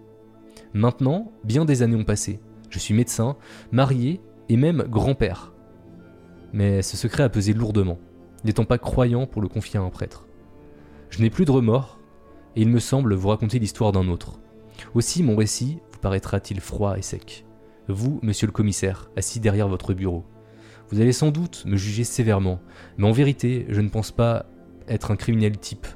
[0.73, 2.39] Maintenant, bien des années ont passé.
[2.69, 3.35] Je suis médecin,
[3.71, 5.53] marié et même grand-père.
[6.53, 7.99] Mais ce secret a pesé lourdement,
[8.43, 10.27] n'étant pas croyant pour le confier à un prêtre.
[11.09, 11.99] Je n'ai plus de remords,
[12.55, 14.39] et il me semble vous raconter l'histoire d'un autre.
[14.93, 17.45] Aussi mon récit vous paraîtra-t-il froid et sec.
[17.87, 20.23] Vous, monsieur le commissaire, assis derrière votre bureau.
[20.89, 22.59] Vous allez sans doute me juger sévèrement,
[22.97, 24.45] mais en vérité, je ne pense pas
[24.87, 25.87] être un criminel type,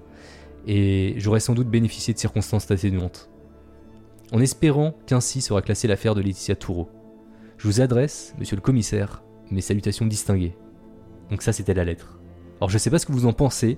[0.67, 3.29] et j'aurais sans doute bénéficié de circonstances atténuantes.
[4.31, 6.89] En espérant qu'ainsi sera classée l'affaire de Laetitia Toureau.
[7.57, 10.55] Je vous adresse, monsieur le commissaire, mes salutations distinguées.
[11.29, 12.19] Donc ça, c'était la lettre.
[12.59, 13.77] Alors je sais pas ce que vous en pensez,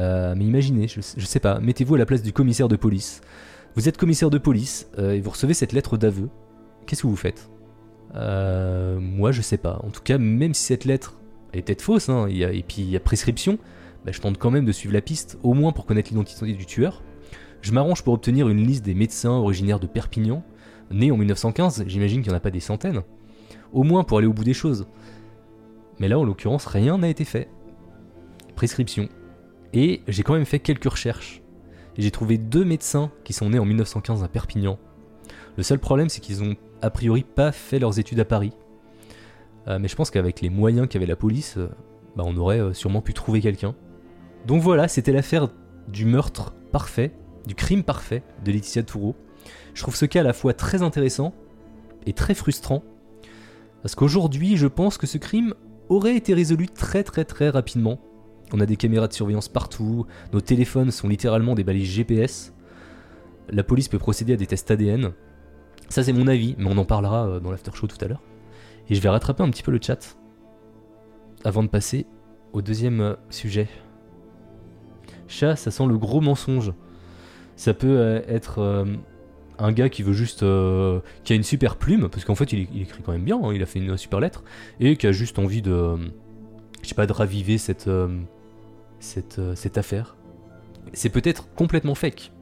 [0.00, 3.20] euh, mais imaginez, je, sais pas, mettez-vous à la place du commissaire de police.
[3.74, 6.28] Vous êtes commissaire de police euh, et vous recevez cette lettre d'aveu.
[6.86, 7.50] Qu'est-ce que vous faites?
[8.14, 9.80] Euh, Moi, je sais pas.
[9.84, 11.18] En tout cas, même si cette lettre
[11.52, 13.58] est fausse, hein, et puis il y a prescription,
[14.04, 16.66] bah, je tente quand même de suivre la piste, au moins pour connaître l'identité du
[16.66, 17.02] tueur.
[17.60, 20.42] Je m'arrange pour obtenir une liste des médecins originaires de Perpignan,
[20.90, 23.02] nés en 1915, j'imagine qu'il n'y en a pas des centaines,
[23.72, 24.86] au moins pour aller au bout des choses.
[25.98, 27.48] Mais là, en l'occurrence, rien n'a été fait.
[28.56, 29.08] Prescription.
[29.72, 31.42] Et j'ai quand même fait quelques recherches.
[31.96, 34.78] J'ai trouvé deux médecins qui sont nés en 1915 à Perpignan.
[35.56, 38.52] Le seul problème, c'est qu'ils ont a priori pas fait leurs études à Paris.
[39.68, 41.68] Euh, mais je pense qu'avec les moyens qu'avait la police, euh,
[42.16, 43.74] bah, on aurait euh, sûrement pu trouver quelqu'un.
[44.46, 45.48] Donc voilà, c'était l'affaire
[45.88, 47.12] du meurtre parfait,
[47.46, 49.14] du crime parfait de Laetitia Toureau.
[49.74, 51.32] Je trouve ce cas à la fois très intéressant
[52.06, 52.82] et très frustrant.
[53.82, 55.54] Parce qu'aujourd'hui, je pense que ce crime
[55.88, 58.00] aurait été résolu très très très rapidement.
[58.52, 62.52] On a des caméras de surveillance partout, nos téléphones sont littéralement des balises GPS.
[63.48, 65.12] La police peut procéder à des tests ADN.
[65.88, 68.22] Ça c'est mon avis, mais on en parlera euh, dans l'after show tout à l'heure.
[68.88, 70.16] Et je vais rattraper un petit peu le chat
[71.44, 72.06] avant de passer
[72.52, 73.68] au deuxième euh, sujet.
[75.32, 76.72] Chat, ça sent le gros mensonge.
[77.56, 78.84] Ça peut euh, être euh,
[79.58, 80.42] un gars qui veut juste.
[80.42, 83.52] euh, qui a une super plume, parce qu'en fait il, écrit quand même bien, hein,
[83.54, 84.44] il a fait une super lettre,
[84.78, 85.96] et qui a juste envie de.
[86.82, 87.90] je sais pas, de raviver cette.
[89.00, 90.16] cette, cette affaire.
[90.92, 92.32] C'est peut-être complètement fake.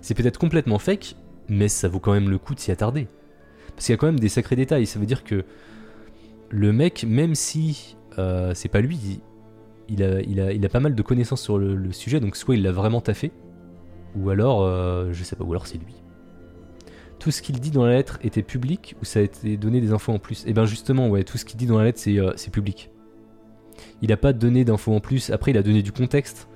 [0.00, 1.16] C'est peut-être complètement fake,
[1.48, 3.06] mais ça vaut quand même le coup de s'y attarder.
[3.74, 4.86] Parce qu'il y a quand même des sacrés détails.
[4.86, 5.44] Ça veut dire que
[6.48, 7.96] le mec, même si
[8.54, 9.20] c'est pas lui,
[9.90, 12.54] il, a, il, a, il a pas mal de connaissances sur le, sujet, donc soit
[12.54, 13.32] il l'a vraiment taffé,
[14.16, 15.94] ou alors, euh, je sais pas, ou alors c'est lui.
[17.18, 19.92] Tout ce qu'il dit dans la lettre était public ou ça a été donné des
[19.92, 20.46] infos en plus?
[20.46, 22.90] Et bien justement, ouais, tout ce qu'il dit dans la lettre c'est euh, c'est public.
[24.00, 26.48] Il a pas donné d'infos en plus, après il a donné du contexte,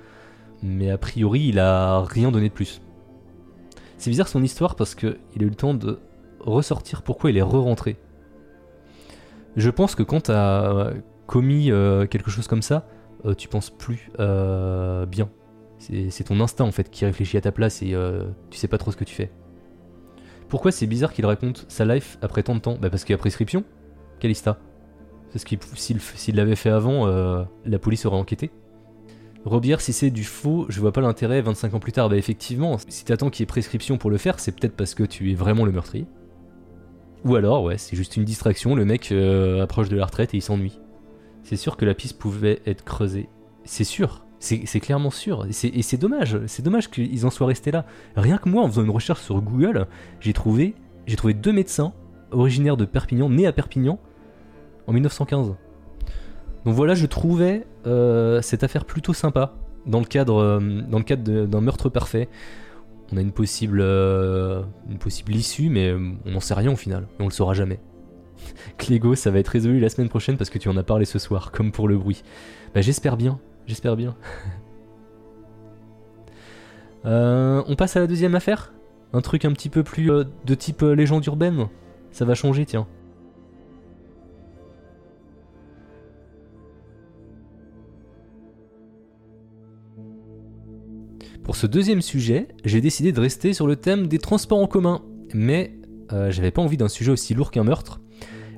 [0.63, 2.81] mais a priori il a rien donné de plus.
[3.97, 5.99] C'est bizarre son histoire parce qu'il a eu le temps de
[6.39, 7.97] ressortir pourquoi il est re-rentré.
[9.55, 10.93] Je pense que quand t'as euh,
[11.27, 11.71] commis
[12.09, 12.87] quelque chose comme ça,
[13.33, 15.29] tu penses plus euh, bien.
[15.79, 18.77] C'est ton instinct en fait qui réfléchit à ta place et euh, tu sais pas
[18.77, 19.31] trop ce que tu fais.
[20.47, 22.77] Pourquoi c'est bizarre qu'il raconte sa life après tant de temps?
[22.79, 23.63] Bah parce qu'il y a prescription.
[24.19, 24.57] Calista.
[25.33, 28.51] Parce qu'il s'il l'avait fait avant, euh, la police aurait enquêté.
[29.43, 32.09] Robière, si c'est du faux, je vois pas l'intérêt 25 ans plus tard.
[32.09, 35.03] Bah effectivement, si t'attends qu'il y ait prescription pour le faire, c'est peut-être parce que
[35.03, 36.07] tu es vraiment le meurtrier.
[37.25, 40.37] Ou alors, ouais, c'est juste une distraction, le mec euh, approche de la retraite et
[40.37, 40.79] il s'ennuie.
[41.45, 43.29] C'est sûr que la piste pouvait être creusée.
[43.65, 45.45] C'est sûr, c'est clairement sûr.
[45.45, 47.85] Et c'est- dommage, c'est dommage qu'ils en soient restés là.
[48.15, 49.85] Rien que moi, en faisant une recherche sur Google,
[50.19, 50.73] j'ai trouvé,
[51.15, 51.93] trouvé deux médecins
[52.31, 53.99] originaires de Perpignan, nés à Perpignan,
[54.87, 55.53] en 1915.
[56.65, 59.53] Donc voilà, je trouvais euh, cette affaire plutôt sympa
[59.85, 62.27] dans le cadre, euh, d'un meurtre parfait.
[63.13, 67.07] On a une possible, euh, une possible issue, mais on n'en sait rien au final,
[67.19, 67.79] et on le saura jamais.
[68.77, 71.19] Clégo, ça va être résolu la semaine prochaine parce que tu en as parlé ce
[71.19, 72.23] soir, comme pour le bruit.
[72.73, 74.15] Bah j'espère bien, j'espère bien.
[77.05, 78.73] Euh, on passe à la deuxième affaire?
[79.13, 81.67] Un truc un petit peu plus euh, de type euh, légende urbaine?
[82.11, 82.87] Ça va changer, tiens.
[91.43, 95.03] Pour ce deuxième sujet, j'ai décidé de rester sur le thème des transports en commun.
[95.33, 95.77] Mais
[96.29, 97.99] j'avais pas envie d'un sujet aussi lourd qu'un meurtre.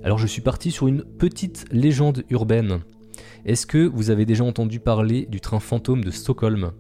[0.08, 2.80] Alors je suis parti sur une petite légende urbaine.
[3.44, 6.72] Est-ce que vous avez déjà entendu parler du train fantôme de Stockholm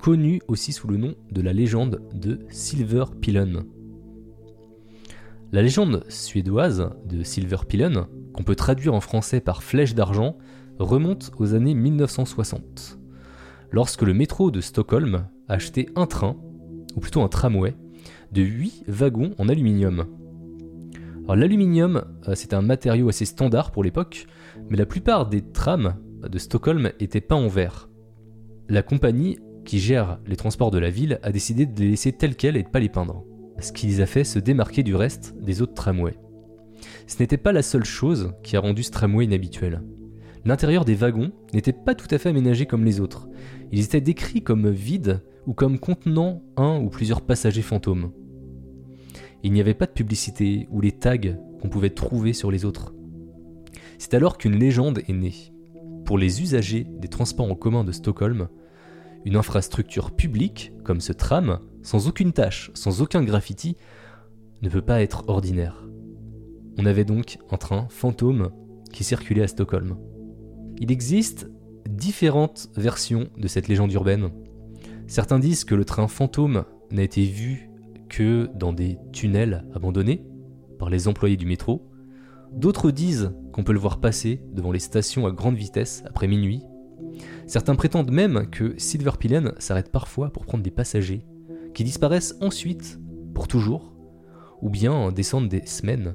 [0.00, 3.62] Connu aussi sous le nom de la légende de Silver Pillen?
[5.52, 10.36] La légende suédoise de Silver Pillen, qu'on peut traduire en français par flèche d'argent,
[10.80, 12.98] remonte aux années 1960
[13.70, 16.36] lorsque le métro de Stockholm a acheté un train,
[16.96, 17.76] ou plutôt un tramway,
[18.32, 20.06] de 8 wagons en aluminium.
[21.28, 24.26] L'aluminium, euh, c'est un matériau assez standard pour l'époque,
[24.68, 27.88] mais la plupart des trams de Stockholm étaient peints en verre.
[28.68, 32.36] La compagnie qui gère les transports de la ville a décidé de les laisser tels
[32.36, 33.24] quels et de pas les peindre,
[33.58, 36.18] ce qui les a fait se démarquer du reste des autres tramways.
[37.06, 39.82] Ce n'était pas la seule chose qui a rendu ce tramway inhabituel.
[40.44, 43.28] L'intérieur des wagons n'était pas tout à fait aménagé comme les autres.
[43.72, 48.12] Ils étaient décrits comme vides ou comme contenant un ou plusieurs passagers fantômes.
[49.44, 51.18] Il n'y avait pas de publicité ou les tags
[51.60, 52.94] qu'on pouvait trouver sur les autres.
[53.98, 55.52] C'est alors qu'une légende est née.
[56.06, 58.48] Pour les usagers des transports en commun de Stockholm,
[59.26, 63.76] une infrastructure publique comme ce tram, sans aucune tâche, sans aucun graffiti,
[64.62, 65.86] ne peut pas être ordinaire.
[66.78, 68.50] On avait donc un train fantôme
[68.94, 69.98] qui circulait à Stockholm.
[70.78, 71.50] Il existe
[71.86, 74.30] différentes versions de cette légende urbaine.
[75.06, 77.68] Certains disent que le train fantôme n'a été vu
[78.14, 80.24] que dans des tunnels abandonnés
[80.78, 81.90] par les employés du métro.
[82.52, 86.62] D'autres disent qu'on peut le voir passer devant les stations à grande vitesse après minuit.
[87.48, 91.26] Certains prétendent même que Silver Pillen s'arrête parfois pour prendre des passagers,
[91.74, 93.00] qui disparaissent ensuite,
[93.34, 93.92] pour toujours,
[94.62, 96.14] ou bien descendent des semaines,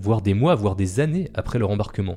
[0.00, 2.16] voire des mois, voire des années après leur embarquement.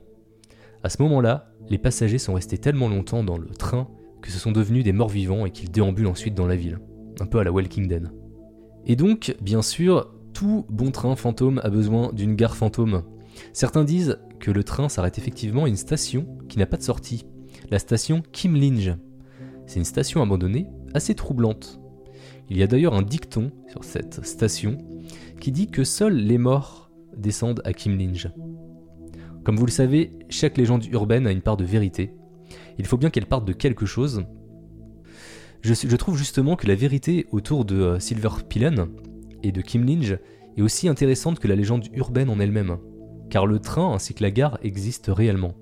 [0.83, 3.89] À ce moment-là, les passagers sont restés tellement longtemps dans le train
[4.21, 6.79] que ce sont devenus des morts vivants et qu'ils déambulent ensuite dans la ville,
[7.19, 8.07] un peu à la Walking.
[8.87, 13.03] Et donc, bien sûr, tout bon train fantôme a besoin d'une gare fantôme.
[13.51, 17.25] Certains disent que le train s'arrête effectivement à une station qui n'a pas de sortie,
[17.69, 18.95] la station Kimlinge.
[19.65, 21.81] C'est une station abandonnée assez troublante.
[22.49, 24.77] Il y a d'ailleurs un dicton sur cette station
[25.41, 28.31] qui dit que seuls les morts descendent à Kimlinge.
[29.43, 32.13] Comme vous le savez, chaque légende urbaine a une part de vérité.
[32.77, 34.23] Il faut bien qu'elle parte de quelque chose.
[35.73, 38.29] Je, trouve justement que la vérité autour de euh, Silver
[39.43, 40.13] et de Kim Lynch
[40.55, 42.77] est aussi intéressante que la légende urbaine en elle-même,
[43.29, 45.55] car le train ainsi que la gare existent réellement.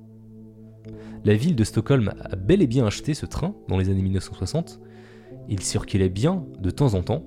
[1.24, 4.80] La ville de Stockholm a bel et bien acheté ce train dans les années 1960.
[5.50, 7.24] Il circulait bien de temps en temps.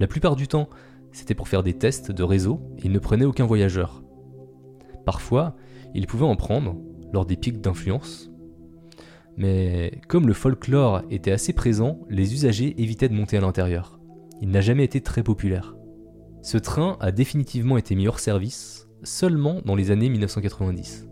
[0.00, 0.68] La plupart du temps,
[1.12, 4.02] c'était pour faire des tests de réseau il ne prenait aucun voyageur.
[5.04, 5.54] Parfois,
[5.94, 6.74] il pouvait en prendre
[7.12, 8.32] lors des pics d'influence.
[9.36, 14.00] Mais comme le folklore était assez présent, les usagers évitaient de monter à l'intérieur.
[14.40, 15.76] Il n'a jamais été très populaire.
[16.42, 21.08] Ce train a définitivement été mis hors service seulement dans les années 1990.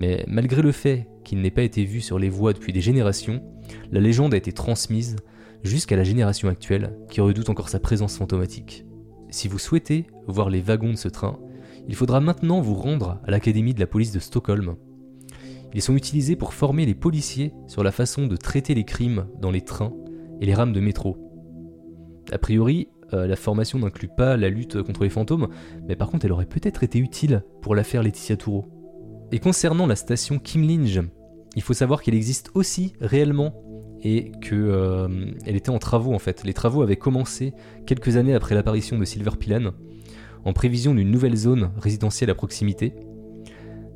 [0.00, 3.42] Mais malgré le fait qu'il n'ait pas été vu sur les voies depuis des générations,
[3.90, 5.16] la légende a été transmise
[5.62, 8.84] jusqu'à la génération actuelle qui redoute encore sa présence fantomatique.
[9.30, 11.38] Si vous souhaitez voir les wagons de ce train,
[11.88, 14.76] il faudra maintenant vous rendre à l'Académie de la police de Stockholm.
[15.74, 19.50] Ils sont utilisés pour former les policiers sur la façon de traiter les crimes dans
[19.50, 19.92] les trains
[20.40, 21.16] et les rames de métro.
[22.30, 25.48] A priori, euh, la formation n'inclut pas la lutte contre les fantômes,
[25.86, 28.66] mais par contre elle aurait peut-être été utile pour l'affaire Laetitia Toureau.
[29.32, 31.02] Et concernant la station Kimlinge,
[31.56, 33.54] il faut savoir qu'elle existe aussi réellement
[34.02, 36.44] et qu'elle euh, était en travaux en fait.
[36.44, 37.54] Les travaux avaient commencé
[37.86, 39.72] quelques années après l'apparition de Silver Pilan,
[40.44, 42.94] en prévision d'une nouvelle zone résidentielle à proximité.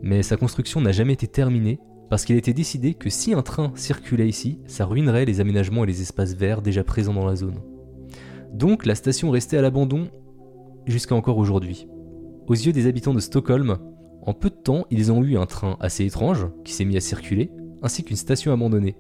[0.02, 3.72] Mais sa construction n'a jamais été terminée parce qu'il était décidé que si un train
[3.74, 7.60] circulait ici, ça ruinerait les aménagements et les espaces verts déjà présents dans la zone.
[8.52, 10.08] Donc la station restait à l'abandon
[10.86, 11.88] jusqu'à encore aujourd'hui.
[12.46, 13.78] Aux yeux des habitants de Stockholm,
[14.22, 17.00] en peu de temps, ils ont eu un train assez étrange qui s'est mis à
[17.00, 17.50] circuler,
[17.82, 18.96] ainsi qu'une station abandonnée.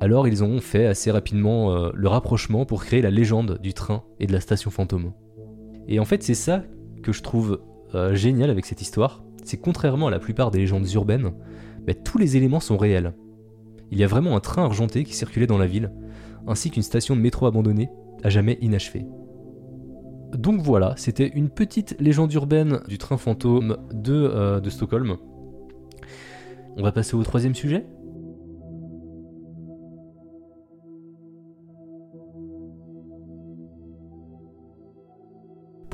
[0.00, 4.04] Alors ils ont fait assez rapidement euh, le rapprochement pour créer la légende du train
[4.20, 5.12] et de la station fantôme.
[5.88, 6.62] Et en fait c'est ça
[7.02, 7.60] que je trouve
[7.94, 11.32] euh, génial avec cette histoire, c'est contrairement à la plupart des légendes urbaines,
[11.86, 13.14] bah, tous les éléments sont réels.
[13.90, 15.90] Il y a vraiment un train argenté qui circulait dans la ville,
[16.46, 17.88] ainsi qu'une station de métro abandonnée,
[18.22, 19.06] à jamais inachevée.
[20.32, 25.16] Donc voilà, c'était une petite légende urbaine du train fantôme de, euh, de Stockholm.
[26.76, 27.86] On va passer au troisième sujet?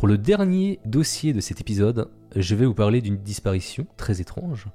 [0.05, 4.67] Pour le dernier dossier de cet épisode, je vais vous parler d'une disparition très étrange.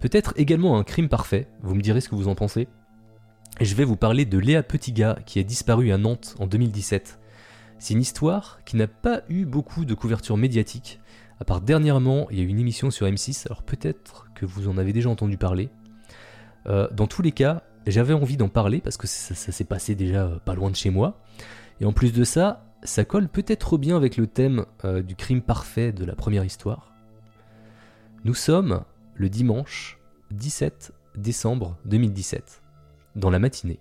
[0.00, 2.66] Peut-être également un crime parfait, vous me direz ce que vous en pensez.
[3.60, 7.20] Je vais vous parler de Léa Petitgat qui a disparu à Nantes en 2017.
[7.78, 10.98] C'est une histoire qui n'a pas eu beaucoup de couverture médiatique,
[11.38, 14.66] à part dernièrement, il y a eu une émission sur M6, alors peut-être que vous
[14.66, 15.68] en avez déjà entendu parler.
[16.66, 20.24] Euh, dans tous les cas, j'avais envie d'en parler parce que ça, s'est passé déjà
[20.24, 21.20] euh, pas loin de chez moi.
[21.80, 25.42] Et en plus de ça, ça colle peut-être bien avec le thème euh, du crime
[25.42, 26.92] parfait de la première histoire.
[28.24, 29.98] Nous sommes le dimanche
[30.32, 32.62] 17 décembre 2017.
[33.16, 33.80] Dans la matinée,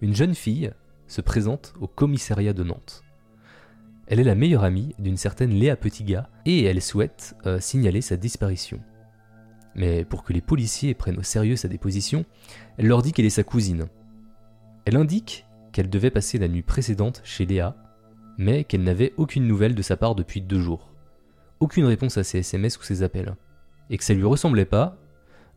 [0.00, 0.72] une jeune fille
[1.06, 3.02] se présente au commissariat de Nantes.
[4.06, 8.16] Elle est la meilleure amie d'une certaine Léa Petitgat et elle souhaite euh, signaler sa
[8.16, 8.80] disparition.
[9.74, 12.24] Mais pour que les policiers prennent au sérieux sa déposition,
[12.78, 13.86] elle leur dit qu'elle est sa cousine.
[14.86, 17.76] Elle indique qu'elle devait passer la nuit précédente chez Léa,
[18.38, 20.90] mais qu'elle n'avait aucune nouvelle de sa part depuis deux jours.
[21.60, 23.34] Aucune réponse à ses SMS ou ses appels.
[23.90, 24.96] Et que ça lui ressemblait pas,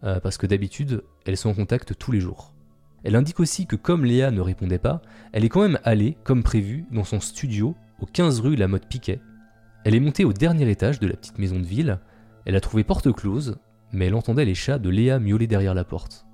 [0.04, 2.54] euh, parce que d'habitude, elles sont en contact tous les jours.
[3.04, 6.44] Elle indique aussi que comme Léa ne répondait pas, elle est quand même allée, comme
[6.44, 9.22] prévu, dans son studio au 15 rue La Motte Piquet.
[9.86, 12.00] Elle est montée au dernier étage de la petite maison de ville.
[12.46, 13.58] Elle a trouvé porte close,
[13.92, 16.26] mais elle entendait les chats de Léa miauler derrière la porte.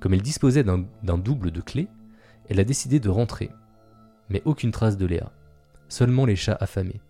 [0.00, 1.88] Comme elle disposait d'un double de clés,
[2.48, 3.50] elle a décidé de rentrer.
[4.28, 5.32] Mais aucune trace de Léa,
[5.88, 7.00] seulement les chats affamés.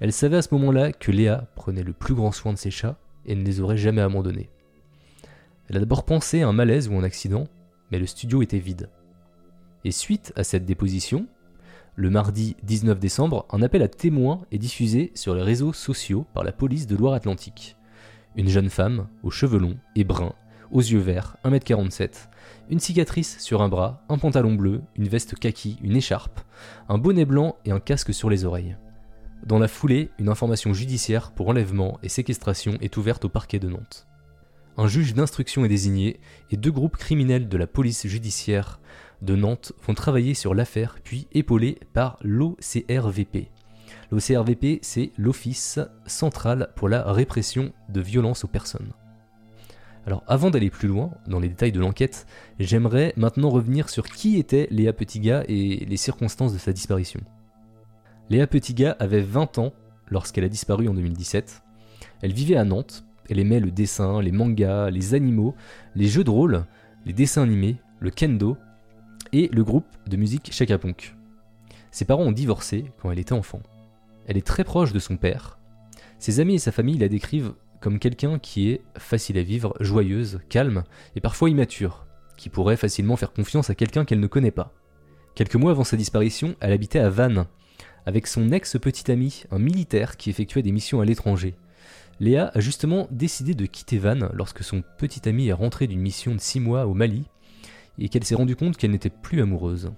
[0.00, 2.98] Elle savait à ce moment-là que Léa prenait le plus grand soin de ses chats
[3.24, 4.50] et ne les aurait jamais abandonnés.
[5.68, 7.48] Elle a d'abord pensé à un malaise ou un accident,
[7.90, 8.90] mais le studio était vide.
[9.84, 11.26] Et suite à cette déposition,
[11.94, 16.44] le mardi 19 décembre, un appel à témoins est diffusé sur les réseaux sociaux par
[16.44, 17.76] la police de Loire-Atlantique.
[18.36, 20.34] Une jeune femme, aux cheveux longs et bruns,
[20.70, 22.28] aux yeux verts, 1m47,
[22.68, 26.40] une cicatrice sur un bras, un pantalon bleu, une veste kaki, une écharpe,
[26.88, 28.76] un bonnet blanc et un casque sur les oreilles.
[29.44, 33.68] Dans la foulée, une information judiciaire pour enlèvement et séquestration est ouverte au parquet de
[33.68, 34.06] Nantes.
[34.78, 36.20] Un juge d'instruction est désigné
[36.50, 38.80] et deux groupes criminels de la police judiciaire
[39.22, 43.50] de Nantes vont travailler sur l'affaire, puis épaulés par l'OCRVP.
[44.10, 48.92] L'OCRVP, c'est l'Office central pour la répression de violences aux personnes.
[50.06, 52.26] Alors avant d'aller plus loin dans les détails de l'enquête,
[52.60, 57.20] j'aimerais maintenant revenir sur qui était Léa Petitgat et les circonstances de sa disparition.
[58.30, 59.72] Léa Petitgat avait 20 ans
[60.08, 61.62] lorsqu'elle a disparu en 2017.
[62.22, 65.56] Elle vivait à Nantes, elle aimait le dessin, les mangas, les animaux,
[65.96, 66.64] les jeux de rôle,
[67.04, 68.56] les dessins animés, le kendo
[69.32, 71.16] et le groupe de musique Chaka Punk.
[71.90, 73.60] Ses parents ont divorcé quand elle était enfant.
[74.28, 75.58] Elle est très proche de son père.
[76.20, 80.40] Ses amis et sa famille la décrivent comme quelqu'un qui est facile à vivre, joyeuse,
[80.48, 82.06] calme et parfois immature,
[82.36, 84.72] qui pourrait facilement faire confiance à quelqu'un qu'elle ne connaît pas.
[85.34, 87.46] Quelques mois avant sa disparition, elle habitait à Vannes,
[88.06, 91.56] avec son ex-petit ami, un militaire qui effectuait des missions à l'étranger.
[92.20, 96.34] Léa a justement décidé de quitter Vannes lorsque son petit ami est rentré d'une mission
[96.34, 97.24] de 6 mois au Mali
[97.98, 99.92] et qu'elle s'est rendue compte qu'elle n'était plus amoureuse.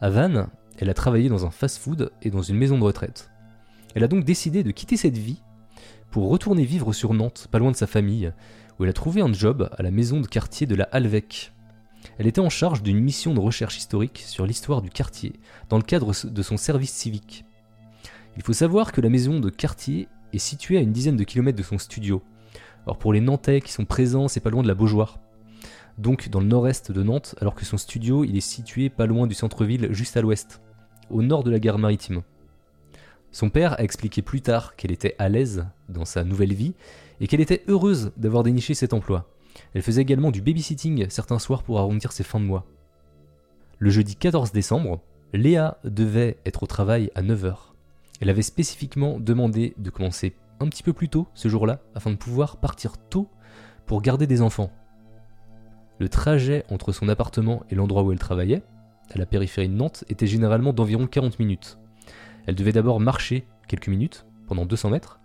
[0.00, 3.30] À Vannes, elle a travaillé dans un fast-food et dans une maison de retraite.
[3.94, 5.42] Elle a donc décidé de quitter cette vie
[6.10, 8.32] pour retourner vivre sur Nantes, pas loin de sa famille,
[8.78, 11.52] où elle a trouvé un job à la maison de quartier de la Halvec.
[12.18, 15.34] Elle était en charge d'une mission de recherche historique sur l'histoire du quartier,
[15.68, 17.44] dans le cadre de son service civique.
[18.36, 21.58] Il faut savoir que la maison de quartier est située à une dizaine de kilomètres
[21.58, 22.22] de son studio.
[22.86, 25.18] Alors pour les Nantais qui sont présents, c'est pas loin de la Beaujoire.
[25.98, 29.26] Donc dans le nord-est de Nantes, alors que son studio il est situé pas loin
[29.26, 30.60] du centre-ville, juste à l'ouest,
[31.10, 32.22] au nord de la gare maritime.
[33.32, 36.74] Son père a expliqué plus tard qu'elle était à l'aise dans sa nouvelle vie
[37.20, 39.28] et qu'elle était heureuse d'avoir déniché cet emploi.
[39.74, 42.66] Elle faisait également du babysitting certains soirs pour arrondir ses fins de mois.
[43.78, 45.00] Le jeudi 14 décembre,
[45.32, 47.54] Léa devait être au travail à 9h.
[48.20, 52.16] Elle avait spécifiquement demandé de commencer un petit peu plus tôt ce jour-là afin de
[52.16, 53.28] pouvoir partir tôt
[53.86, 54.70] pour garder des enfants.
[55.98, 58.62] Le trajet entre son appartement et l'endroit où elle travaillait,
[59.14, 61.78] à la périphérie de Nantes, était généralement d'environ 40 minutes.
[62.46, 65.20] Elle devait d'abord marcher quelques minutes, pendant 200 mètres,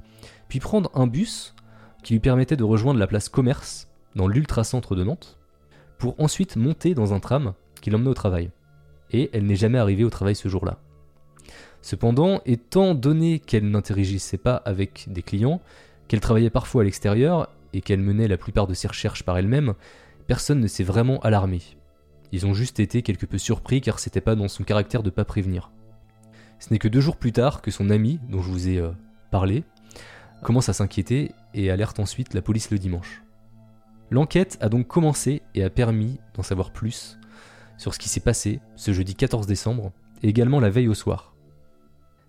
[0.47, 1.55] puis prendre un bus
[2.03, 5.39] qui lui permettait de rejoindre la place Commerce, dans l'ultra-centre de Nantes,
[5.97, 8.51] pour ensuite monter dans un tram qui l'emmenait au travail.
[9.11, 10.77] Et elle n'est jamais arrivée au travail ce jour-là.
[11.81, 15.61] Cependant, étant donné qu'elle n'interagissait pas avec des clients,
[16.07, 19.73] qu'elle travaillait parfois à l'extérieur et qu'elle menait la plupart de ses recherches par elle-même,
[20.27, 21.61] personne ne s'est vraiment alarmé.
[22.31, 25.25] Ils ont juste été quelque peu surpris car c'était pas dans son caractère de pas
[25.25, 25.71] prévenir.
[26.59, 28.91] Ce n'est que deux jours plus tard que son ami, dont je vous ai euh,
[29.31, 29.63] parlé,
[30.41, 33.23] commence à s'inquiéter et alerte ensuite la police le dimanche.
[34.11, 37.17] L'enquête a donc commencé et a permis d'en savoir plus
[37.77, 39.91] sur ce qui s'est passé ce jeudi 14 décembre
[40.23, 41.33] et également la veille au soir.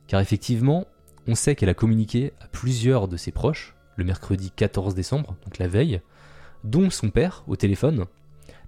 [0.06, 0.86] Car effectivement,
[1.26, 5.58] on sait qu'elle a communiqué à plusieurs de ses proches le mercredi 14 décembre, donc
[5.58, 6.00] la veille,
[6.64, 8.06] dont son père au téléphone,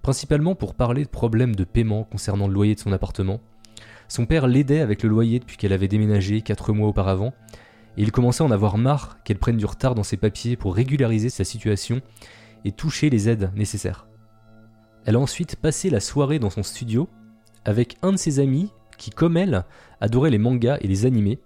[0.01, 3.39] principalement pour parler de problèmes de paiement concernant le loyer de son appartement
[4.09, 7.33] son père l'aidait avec le loyer depuis qu'elle avait déménagé 4 mois auparavant,
[7.95, 10.75] et il commençait à en avoir marre qu'elle prenne du retard dans ses papiers pour
[10.75, 12.01] régulariser sa situation
[12.65, 14.07] et toucher les aides nécessaires.
[15.05, 17.07] Elle a ensuite passé la soirée dans son studio
[17.65, 19.63] avec un de ses amis qui, comme elle,
[20.01, 21.39] adorait les mangas et les animés.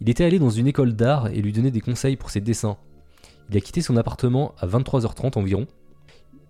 [0.00, 2.76] Il était allé dans une école d'art et lui donnait des conseils pour ses dessins.
[3.50, 5.66] Il a quitté son appartement à 23h30 environ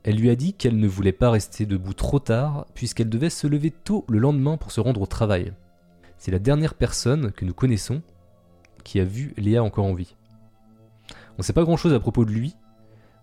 [0.04, 3.46] elle lui a dit qu'elle ne voulait pas rester debout trop tard, puisqu'elle devait se
[3.46, 5.52] lever tôt le lendemain pour se rendre au travail.
[6.18, 8.02] C'est la dernière personne que nous connaissons
[8.84, 10.16] qui a vu Léa encore en vie.
[11.10, 12.56] On ne sait pas grand-chose à propos de lui,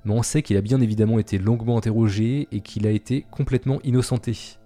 [0.06, 3.80] mais on sait qu'il a bien évidemment été longuement interrogé et qu'il a été complètement
[3.84, 4.58] innocenté.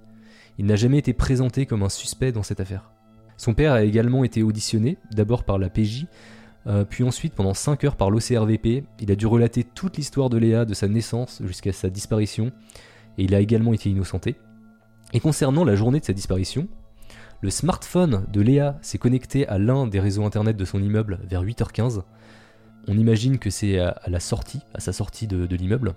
[0.60, 2.92] Il n'a jamais été présenté comme un suspect dans cette affaire.
[3.38, 6.06] Son père a également été auditionné, d'abord par la PJ,
[6.66, 10.38] euh, puis ensuite, pendant 5 heures par l'OCRVP, il a dû relater toute l'histoire de
[10.38, 12.52] Léa, de sa naissance jusqu'à sa disparition,
[13.18, 14.36] et il a également été innocenté.
[15.12, 16.68] Et concernant la journée de sa disparition,
[17.42, 21.44] le smartphone de Léa s'est connecté à l'un des réseaux internet de son immeuble vers
[21.44, 22.04] 8h15.
[22.88, 25.94] On imagine que c'est à, la sortie, à sa sortie de, de l'immeuble.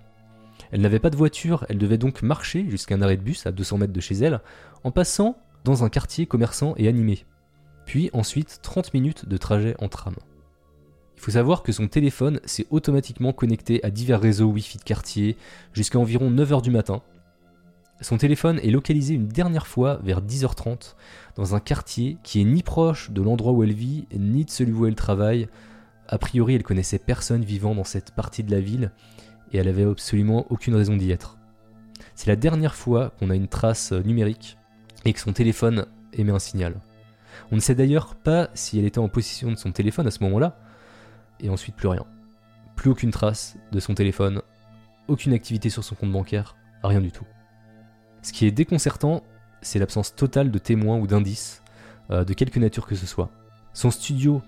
[0.72, 3.52] Elle n'avait pas de voiture, elle devait donc marcher jusqu'à un arrêt de bus à
[3.52, 4.40] 200 mètres de chez elle,
[4.82, 7.24] en passant dans un quartier commerçant et animé.
[7.86, 10.14] Puis ensuite 30 minutes de trajet en tram.
[11.16, 15.36] Il faut savoir que son téléphone s'est automatiquement connecté à divers réseaux Wi-Fi de quartier
[15.72, 17.02] jusqu'à environ 9h du matin.
[18.02, 20.94] Son téléphone est localisé une dernière fois vers 10h30
[21.34, 24.72] dans un quartier qui est ni proche de l'endroit où elle vit ni de celui
[24.72, 25.48] où elle travaille.
[26.08, 28.92] A priori, elle connaissait personne vivant dans cette partie de la ville
[29.52, 31.38] et elle avait absolument aucune raison d'y être.
[32.14, 34.58] C'est la dernière fois qu'on a une trace numérique
[35.06, 36.74] et que son téléphone émet un signal.
[37.50, 40.22] On ne sait d'ailleurs pas si elle était en possession de son téléphone à ce
[40.24, 40.58] moment-là,
[41.40, 42.04] et ensuite plus rien.
[42.74, 44.42] Plus aucune trace de son téléphone,
[45.08, 47.26] aucune activité sur son compte bancaire, rien du tout.
[48.22, 49.22] Ce qui est déconcertant,
[49.62, 51.62] c'est l'absence totale de témoins ou d'indices,
[52.10, 53.30] euh, de quelque nature que ce soit.
[53.72, 54.42] Son studio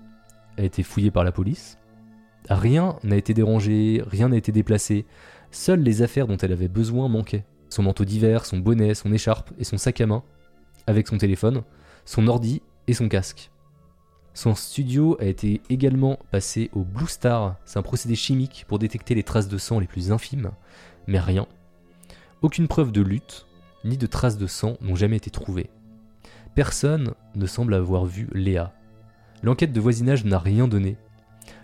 [0.57, 1.78] a été fouillé par la police,
[2.49, 5.07] rien n'a été dérangé, rien n'a été déplacé,
[5.51, 7.45] seules les affaires dont elle avait besoin manquaient.
[7.68, 10.22] Son manteau d'hiver, son bonnet, son écharpe et son sac à main,
[10.86, 11.62] avec son téléphone,
[12.05, 13.51] son ordi et son casque.
[14.39, 19.16] Son studio a été également passé au Blue Star, c'est un procédé chimique pour détecter
[19.16, 20.53] les traces de sang les plus infimes,
[21.09, 21.49] mais rien.
[22.41, 23.47] Aucune preuve de lutte,
[23.84, 25.70] ni de traces de sang n'ont jamais été trouvées.
[26.55, 28.72] Personne ne semble avoir vu Léa.
[29.43, 30.97] L'enquête de voisinage n'a rien donné.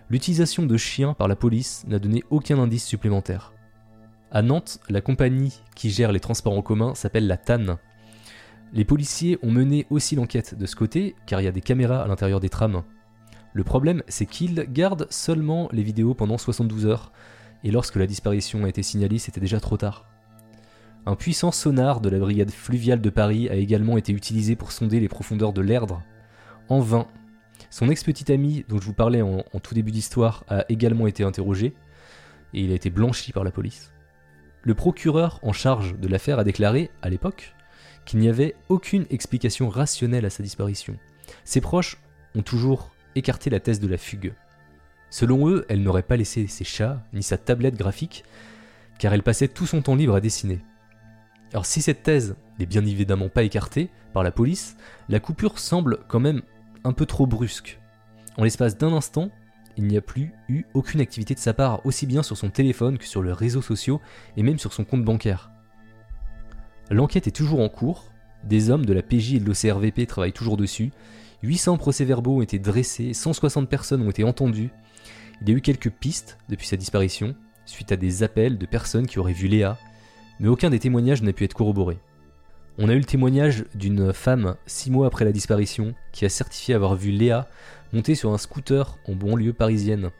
[0.09, 3.53] L'utilisation de chiens par la police n'a donné aucun indice supplémentaire.
[4.31, 7.77] À Nantes, la compagnie qui gère les transports en commun s'appelle la TAN.
[8.75, 12.03] Les policiers ont mené aussi l'enquête de ce côté, car il y a des caméras
[12.03, 12.83] à l'intérieur des trams.
[13.53, 17.13] Le problème, c'est qu'ils gardent seulement les vidéos pendant 72 heures,
[17.63, 20.09] et lorsque la disparition a été signalée, c'était déjà trop tard.
[21.05, 24.99] Un puissant sonar de la brigade fluviale de Paris a également été utilisé pour sonder
[24.99, 26.03] les profondeurs de l'Erdre.
[26.67, 27.07] En vain.
[27.69, 31.23] Son ex-petit ami, dont je vous parlais en, en tout début d'histoire, a également été
[31.23, 31.73] interrogé,
[32.53, 33.93] et il a été blanchi par la police.
[34.63, 37.54] Le procureur en charge de l'affaire a déclaré, à l'époque,
[38.05, 40.95] qu'il n'y avait aucune explication rationnelle à sa disparition.
[41.43, 41.97] Ses proches
[42.35, 44.33] ont toujours écarté la thèse de la fugue.
[45.09, 48.23] Selon eux, elle n'aurait pas laissé ses chats ni sa tablette graphique,
[48.99, 50.59] car elle passait tout son temps libre à dessiner.
[51.51, 54.75] Alors si cette thèse n'est bien évidemment pas écartée par la police,
[55.09, 56.41] la coupure semble quand même
[56.83, 57.79] un peu trop brusque.
[58.37, 59.29] En l'espace d'un instant,
[59.77, 62.97] il n'y a plus eu aucune activité de sa part, aussi bien sur son téléphone
[62.97, 64.01] que sur les réseaux sociaux
[64.37, 65.51] et même sur son compte bancaire.
[66.91, 68.05] L'enquête est toujours en cours,
[68.43, 70.91] des hommes de la PJ et de l'OCRVP travaillent toujours dessus,
[71.43, 74.69] 800 procès-verbaux ont été dressés, 160 personnes ont été entendues,
[75.41, 79.07] il y a eu quelques pistes depuis sa disparition, suite à des appels de personnes
[79.07, 79.77] qui auraient vu Léa,
[80.39, 81.97] mais aucun des témoignages n'a pu être corroboré.
[82.77, 86.75] On a eu le témoignage d'une femme, six mois après la disparition, qui a certifié
[86.75, 87.47] avoir vu Léa
[87.93, 90.11] monter sur un scooter en banlieue parisienne.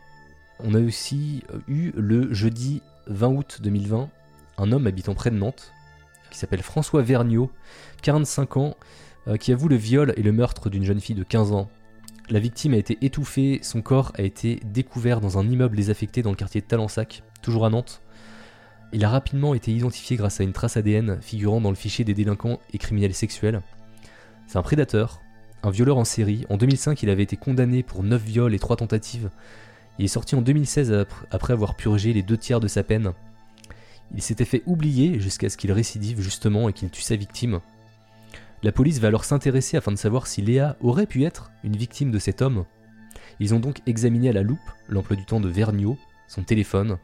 [0.59, 4.09] On a aussi eu le jeudi 20 août 2020
[4.57, 5.73] un homme habitant près de Nantes,
[6.35, 7.49] qui s'appelle François Vergniaud,
[8.01, 8.75] 45 ans,
[9.29, 11.69] euh, qui avoue le viol et le meurtre d'une jeune fille de 15 ans.
[12.29, 16.31] La victime a été étouffée, son corps a été découvert dans un immeuble désaffecté dans
[16.31, 18.01] le quartier de Talensac, toujours à Nantes.
[18.91, 22.13] Il a rapidement été identifié grâce à une trace ADN figurant dans le fichier des
[22.13, 23.61] délinquants et criminels sexuels.
[24.45, 25.21] C'est un prédateur,
[25.63, 26.45] un violeur en série.
[26.49, 29.29] En 2005, il avait été condamné pour 9 viols et 3 tentatives.
[29.99, 33.13] Il est sorti en 2016 après avoir purgé les deux tiers de sa peine.
[34.13, 37.59] Il s'était fait oublier jusqu'à ce qu'il récidive justement et qu'il tue sa victime.
[38.63, 42.11] La police va alors s'intéresser afin de savoir si Léa aurait pu être une victime
[42.11, 42.65] de cet homme.
[43.39, 45.97] Ils ont donc examiné à la loupe l'emploi du temps de Vergniaud,
[46.27, 46.97] son téléphone.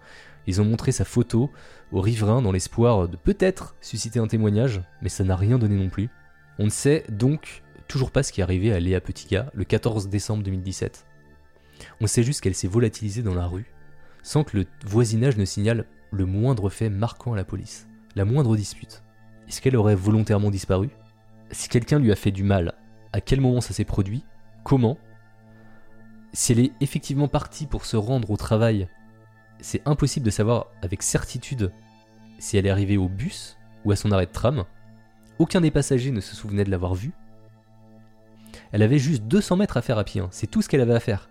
[0.48, 1.52] Ils ont montré sa photo
[1.92, 5.90] aux riverains dans l'espoir de peut-être susciter un témoignage, mais ça n'a rien donné non
[5.90, 6.10] plus.
[6.58, 10.08] On ne sait donc toujours pas ce qui est arrivé à Léa Petitga le 14
[10.08, 11.06] décembre 2017.
[12.00, 13.66] On sait juste qu'elle s'est volatilisée dans la rue,
[14.24, 18.56] sans que le voisinage ne signale le moindre fait marquant à la police, la moindre
[18.56, 19.04] dispute.
[19.48, 20.90] Est-ce qu'elle aurait volontairement disparu?
[21.52, 22.76] Si quelqu'un lui a fait du mal,
[23.14, 24.24] à quel moment ça s'est produit?
[24.64, 24.98] Comment?
[26.34, 28.88] Si elle est effectivement partie pour se rendre au travail,
[29.60, 31.72] c'est impossible de savoir avec certitude
[32.40, 34.66] si elle est arrivée au bus ou à son arrêt de tram.
[35.40, 37.14] Aucun des passagers ne se souvenait de l'avoir vue.
[38.72, 40.30] Elle avait juste 200 mètres à faire à pied, hein.
[40.32, 41.30] c'est tout ce qu'elle avait à faire.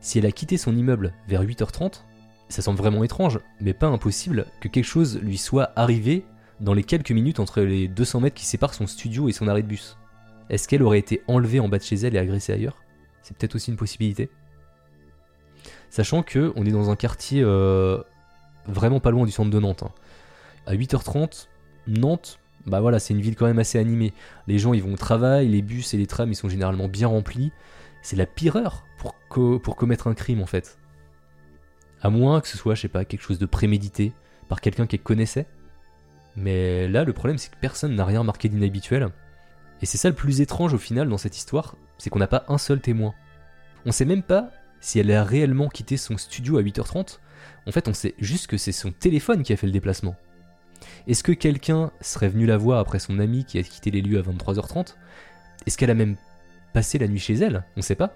[0.00, 2.02] Si elle a quitté son immeuble vers 8h30,
[2.48, 6.24] ça semble vraiment étrange, mais pas impossible que quelque chose lui soit arrivé
[6.60, 9.62] dans les quelques minutes entre les 200 mètres qui séparent son studio et son arrêt
[9.62, 9.98] de bus.
[10.48, 12.76] Est-ce qu'elle aurait été enlevée en bas de chez elle et agressée ailleurs?
[13.22, 14.30] C'est peut-être aussi une possibilité.
[15.90, 18.00] Sachant que on est dans un quartier euh,
[18.66, 19.82] vraiment pas loin du centre de Nantes.
[19.82, 19.90] Hein.
[20.66, 21.48] À 8h30,
[21.88, 24.12] Nantes, bah voilà, c'est une ville quand même assez animée.
[24.46, 27.08] Les gens ils vont au travail, les bus et les trams ils sont généralement bien
[27.08, 27.52] remplis.
[28.02, 29.14] C'est la pire heure pour,
[29.60, 30.78] pour commettre un crime en fait.
[32.02, 34.12] À moins que ce soit, je sais pas, quelque chose de prémédité
[34.48, 35.46] par quelqu'un qu'elle connaissait.
[36.36, 39.08] Mais là, le problème, c'est que personne n'a rien marqué d'inhabituel.
[39.82, 42.44] Et c'est ça le plus étrange au final dans cette histoire, c'est qu'on n'a pas
[42.48, 43.14] un seul témoin.
[43.84, 47.18] On sait même pas si elle a réellement quitté son studio à 8h30.
[47.66, 50.16] En fait, on sait juste que c'est son téléphone qui a fait le déplacement.
[51.06, 54.18] Est-ce que quelqu'un serait venu la voir après son ami qui a quitté les lieux
[54.18, 54.94] à 23h30
[55.66, 56.16] Est-ce qu'elle a même
[56.72, 57.64] passé la nuit chez elle?
[57.76, 58.14] On sait pas.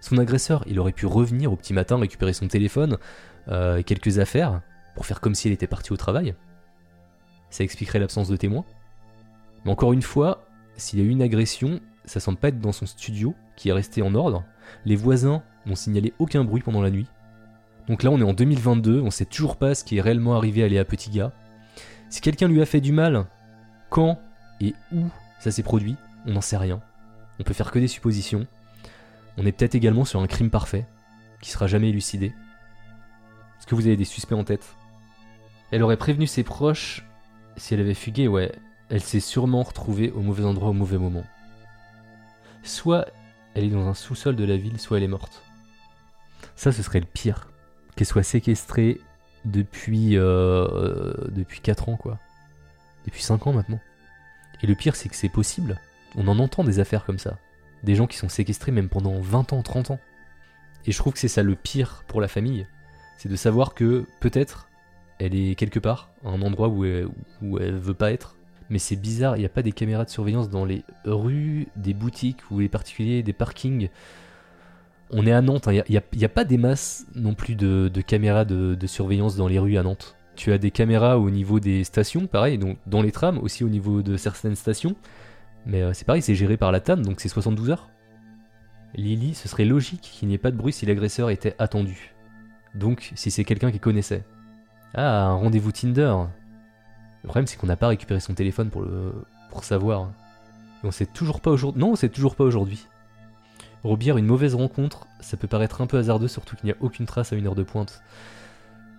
[0.00, 2.98] Son agresseur, il aurait pu revenir au petit matin récupérer son téléphone,
[3.48, 4.60] euh, et quelques affaires,
[4.94, 6.34] pour faire comme si elle était partie au travail.
[7.50, 8.64] Ça expliquerait l'absence de témoins.
[9.64, 12.72] Mais encore une fois, s'il y a eu une agression, ça semble pas être dans
[12.72, 14.44] son studio, qui est resté en ordre.
[14.84, 17.06] Les voisins n'ont signalé aucun bruit pendant la nuit.
[17.88, 20.62] Donc là, on est en 2022, on sait toujours pas ce qui est réellement arrivé
[20.62, 21.32] à Léa Petitga.
[22.08, 23.26] Si quelqu'un lui a fait du mal,
[23.90, 24.18] quand
[24.60, 25.04] et où
[25.40, 26.80] ça s'est produit, on n'en sait rien.
[27.40, 28.46] On peut faire que des suppositions.
[29.36, 30.86] On est peut-être également sur un crime parfait,
[31.40, 32.26] qui sera jamais élucidé.
[33.58, 34.76] Est-ce que vous avez des suspects en tête?
[35.70, 37.04] Elle aurait prévenu ses proches
[37.56, 38.52] si elle avait fugué, ouais.
[38.88, 41.24] Elle s'est sûrement retrouvée au mauvais endroit au mauvais moment.
[42.62, 43.06] Soit
[43.54, 45.42] elle est dans un sous-sol de la ville, soit elle est morte.
[46.56, 47.48] Ça, ce serait le pire.
[47.96, 49.00] Qu'elle soit séquestrée
[49.44, 52.18] depuis, euh, depuis 4 ans, quoi.
[53.04, 53.80] Depuis 5 ans maintenant.
[54.62, 55.80] Et le pire, c'est que c'est possible.
[56.16, 57.38] On en entend des affaires comme ça.
[57.82, 60.00] Des gens qui sont séquestrés même pendant 20 ans, 30 ans.
[60.86, 62.66] Et je trouve que c'est ça le pire pour la famille.
[63.18, 64.68] C'est de savoir que peut-être
[65.18, 67.08] elle est quelque part, un endroit où elle,
[67.76, 68.36] veut pas être.
[68.70, 71.94] Mais c'est bizarre, il n'y a pas des caméras de surveillance dans les rues, des
[71.94, 73.88] boutiques ou les particuliers, des parkings.
[75.10, 78.86] On est à Nantes, il n'y a, pas des masses non plus de, caméras de,
[78.86, 80.16] surveillance dans les rues à Nantes.
[80.34, 83.68] Tu as des caméras au niveau des stations, pareil, donc dans les trams, aussi au
[83.68, 84.96] niveau de certaines stations.
[85.66, 87.88] Mais euh, c'est pareil, c'est géré par la TAM, donc c'est 72 heures.
[88.94, 92.12] Lily, ce serait logique qu'il n'y ait pas de bruit si l'agresseur était attendu.
[92.74, 94.24] Donc, si c'est quelqu'un qui connaissait.
[94.94, 96.14] Ah, un rendez-vous Tinder.
[97.22, 99.14] Le problème, c'est qu'on n'a pas récupéré son téléphone pour, le,
[99.50, 100.10] pour savoir.
[100.82, 101.80] Et on sait toujours pas aujourd'hui.
[101.80, 102.86] Non, on sait toujours pas aujourd'hui.
[103.84, 107.06] Robière, une mauvaise rencontre, ça peut paraître un peu hasardeux, surtout qu'il n'y a aucune
[107.06, 108.02] trace à une heure de pointe.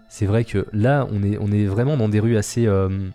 [0.10, 3.10] C'est vrai que là, on est, on est vraiment dans des rues assez, euh,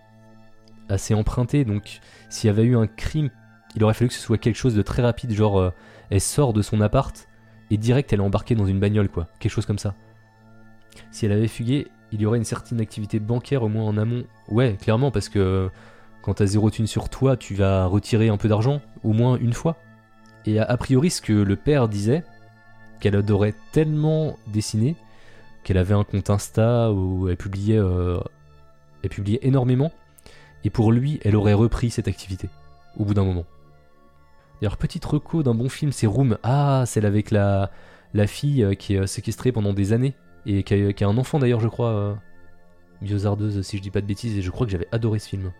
[0.88, 3.30] assez empruntées, donc s'il y avait eu un crime,
[3.74, 5.70] il aurait fallu que ce soit quelque chose de très rapide, genre euh,
[6.10, 7.28] elle sort de son appart
[7.70, 9.94] et direct elle est embarquée dans une bagnole, quoi, quelque chose comme ça.
[11.10, 14.24] Si elle avait fugué, il y aurait une certaine activité bancaire au moins en amont.
[14.48, 15.70] Ouais, clairement, parce que
[16.22, 19.52] quand t'as zéro thune sur toi, tu vas retirer un peu d'argent, au moins une
[19.52, 19.76] fois.
[20.46, 22.24] Et a, priori, ce que le père disait,
[23.00, 24.96] qu'elle adorait tellement dessiner,
[25.62, 28.18] qu'elle avait un compte Insta où elle publiait, euh,
[29.02, 29.92] elle publiait énormément,
[30.64, 32.48] et pour lui, elle aurait repris cette activité,
[32.96, 33.44] au bout d'un moment.
[34.60, 36.38] D'ailleurs, petite reco d'un bon film, c'est Room.
[36.42, 37.70] Ah, celle avec la,
[38.14, 40.14] la fille euh, qui est séquestrée pendant des années
[40.46, 42.14] et qui a, un enfant d'ailleurs, je crois, euh,
[43.02, 45.52] biozardeuse, si je dis pas de bêtises, et je crois que j'avais adoré ce film.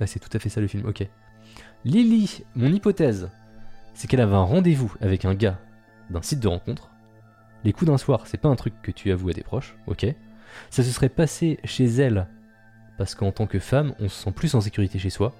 [0.00, 1.06] Ah, c'est tout à fait ça le film, ok.
[1.84, 3.30] Lily, mon hypothèse,
[3.92, 5.58] c'est qu'elle avait un rendez-vous avec un gars
[6.10, 6.90] d'un site de rencontre.
[7.62, 10.06] Les coups d'un soir, c'est pas un truc que tu avoues à tes proches, ok.
[10.70, 12.26] Ça se serait passé chez elle,
[12.96, 15.34] parce qu'en tant que femme, on se sent plus en sécurité chez soi,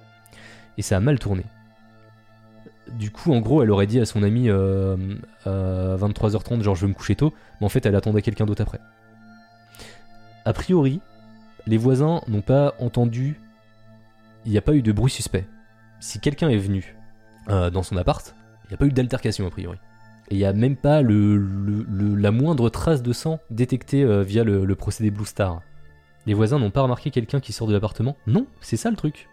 [0.76, 1.44] et ça a mal tourné.
[2.92, 4.96] Du coup, en gros, elle aurait dit à son ami à
[5.46, 8.80] 23h30, genre je veux me coucher tôt, mais en fait, elle attendait quelqu'un d'autre après.
[10.44, 11.00] A priori,
[11.66, 13.40] les voisins n'ont pas entendu.
[14.44, 15.46] Il n'y a pas eu de bruit suspect.
[16.00, 16.96] Si quelqu'un est venu
[17.48, 19.78] euh, dans son appart, il n'y a pas eu d'altercation a priori.
[20.28, 24.74] Et il n'y a même pas la moindre trace de sang détectée euh, via le,
[24.74, 25.62] procédé Blue Star.
[26.26, 28.16] Les voisins n'ont pas remarqué quelqu'un qui sort de l'appartement?
[28.26, 29.28] Non, c'est ça le truc.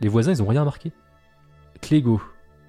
[0.00, 0.92] Les voisins, ils ont rien remarqué.
[1.80, 2.20] Clégo,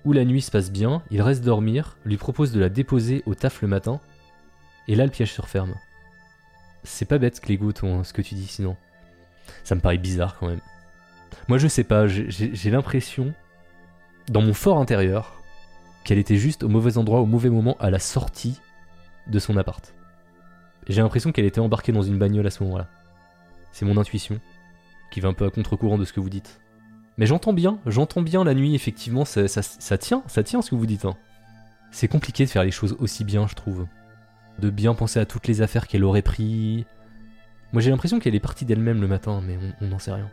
[0.05, 3.35] où la nuit se passe bien, il reste dormir, lui propose de la déposer au
[3.35, 3.99] taf le matin,
[4.87, 5.75] et là le piège se referme.
[6.83, 8.75] C'est pas bête, Clégo, ton, ce que tu dis sinon.
[9.63, 10.61] Ça me paraît bizarre quand même.
[11.47, 13.33] Moi je sais pas, j'ai l'impression,
[14.27, 15.41] dans mon fort intérieur,
[16.03, 18.59] qu'elle était juste au mauvais endroit, au mauvais moment, à la sortie
[19.27, 19.93] de son appart.
[20.87, 22.89] J'ai l'impression qu'elle était embarquée dans une bagnole à ce moment-là.
[23.71, 24.39] C'est mon intuition,
[25.11, 26.59] qui va un peu à contre-courant de ce que vous dites.
[27.17, 29.47] Mais j'entends bien, j'entends bien la nuit, effectivement, ça,
[29.97, 31.05] tient, ça tient ce que vous dites.
[31.05, 31.15] Hein.
[31.91, 33.85] C'est compliqué de faire les choses aussi bien, je trouve.
[34.59, 36.85] De bien penser à toutes les affaires qu'elle aurait pris.
[37.71, 40.29] Moi j'ai l'impression qu'elle est partie d'elle-même le matin, mais on n'en sait rien.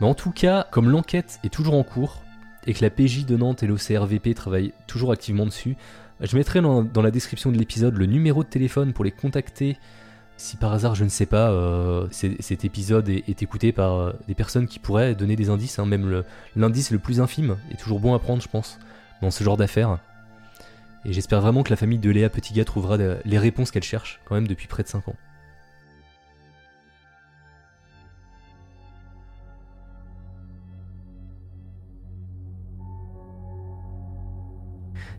[0.00, 2.22] Mais en tout cas, comme l'enquête est toujours en cours,
[2.66, 5.76] et que la PJ de Nantes et l'OCRVP travaillent toujours activement dessus,
[6.20, 9.76] je mettrai dans la description de l'épisode le numéro de téléphone pour les contacter
[10.42, 14.34] si par hasard, je ne sais pas, euh, cet épisode est, écouté par euh, des
[14.34, 16.24] personnes qui pourraient donner des indices, hein, même
[16.56, 18.80] l'indice le, plus infime est toujours bon à prendre, je pense,
[19.20, 19.98] dans ce genre d'affaires.
[21.04, 24.34] Et j'espère vraiment que la famille de Léa Petitgat trouvera les réponses qu'elle cherche, quand
[24.34, 25.16] même depuis près de 5 ans.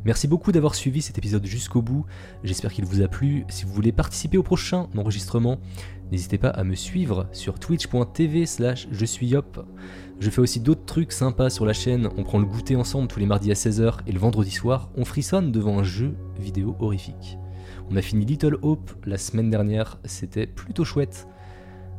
[0.06, 2.06] Merci beaucoup d'avoir suivi cet épisode jusqu'au bout,
[2.44, 3.46] j'espère qu'il vous a plu.
[3.48, 5.60] Si vous voulez participer au prochain enregistrement,
[6.12, 9.66] n'hésitez pas à me suivre sur twitch.tv slash je suis yop.
[10.20, 13.20] Je fais aussi d'autres trucs sympas sur la chaîne, on prend le goûter ensemble tous
[13.20, 17.38] les mardis à 16h et le vendredi soir, on frissonne devant un jeu vidéo horrifique.
[17.90, 21.30] On a fini Little Hope la semaine dernière, c'était plutôt chouette.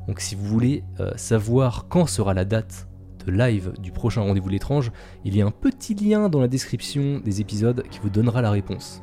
[0.08, 2.86] Donc si vous voulez euh, savoir quand sera la date
[3.26, 4.92] live du prochain rendez-vous l'étrange,
[5.24, 8.50] il y a un petit lien dans la description des épisodes qui vous donnera la
[8.50, 9.02] réponse.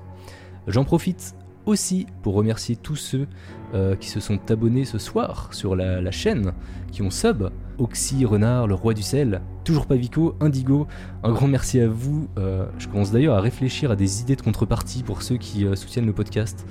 [0.67, 3.27] J'en profite aussi pour remercier tous ceux
[3.73, 6.53] euh, qui se sont abonnés ce soir sur la, chaîne,
[6.91, 10.87] qui ont sub, Oxy, Renard, le roi du sel, toujours pas Vico, Indigo,
[11.23, 12.27] un grand merci à vous.
[12.37, 15.75] Euh, je commence d'ailleurs à réfléchir à des idées de contrepartie pour ceux qui euh,
[15.75, 16.65] soutiennent le podcast.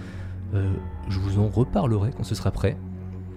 [0.53, 2.77] je vous en reparlerai quand ce sera prêt.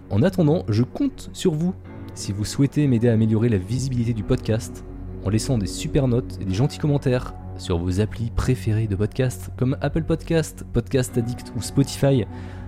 [0.10, 1.76] En attendant, je compte sur vous
[2.16, 4.86] si vous souhaitez m'aider à améliorer la visibilité du podcast
[5.26, 9.50] en laissant des super notes et des gentils commentaires sur vos applis préférés de podcast
[9.58, 12.26] comme Apple Podcast, Podcast Addict ou Spotify,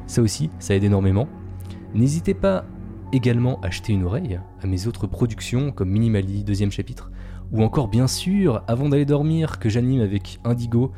[0.08, 1.28] ça aussi, ça aide énormément.
[1.94, 2.66] N'hésitez pas
[3.14, 7.12] également à acheter une oreille à mes autres productions comme Minimali, deuxième chapitre,
[7.52, 10.92] ou encore bien sûr Avant d'aller dormir que j'anime avec Indigo.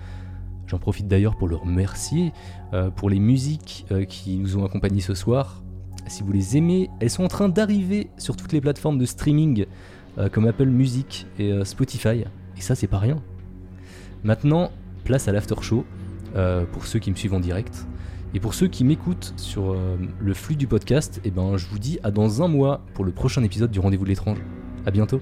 [0.67, 2.33] J'en profite d'ailleurs pour le remercier
[2.73, 5.63] euh, pour les musiques euh, qui nous ont accompagnés ce soir.
[6.07, 9.65] Si vous les aimez, elles sont en train d'arriver sur toutes les plateformes de streaming
[10.17, 12.23] euh, comme Apple Music et Spotify.
[12.57, 13.21] Et ça, c'est pas rien.
[14.23, 14.71] Maintenant,
[15.03, 15.85] place à l'after show
[16.71, 17.87] pour ceux qui me suivent en direct.
[18.33, 19.75] Et pour ceux qui m'écoutent sur
[20.19, 23.11] le flux du podcast, eh ben, je vous dis à dans un mois pour le
[23.11, 24.37] prochain épisode du Rendez-vous de l'étrange.
[24.85, 25.21] A bientôt.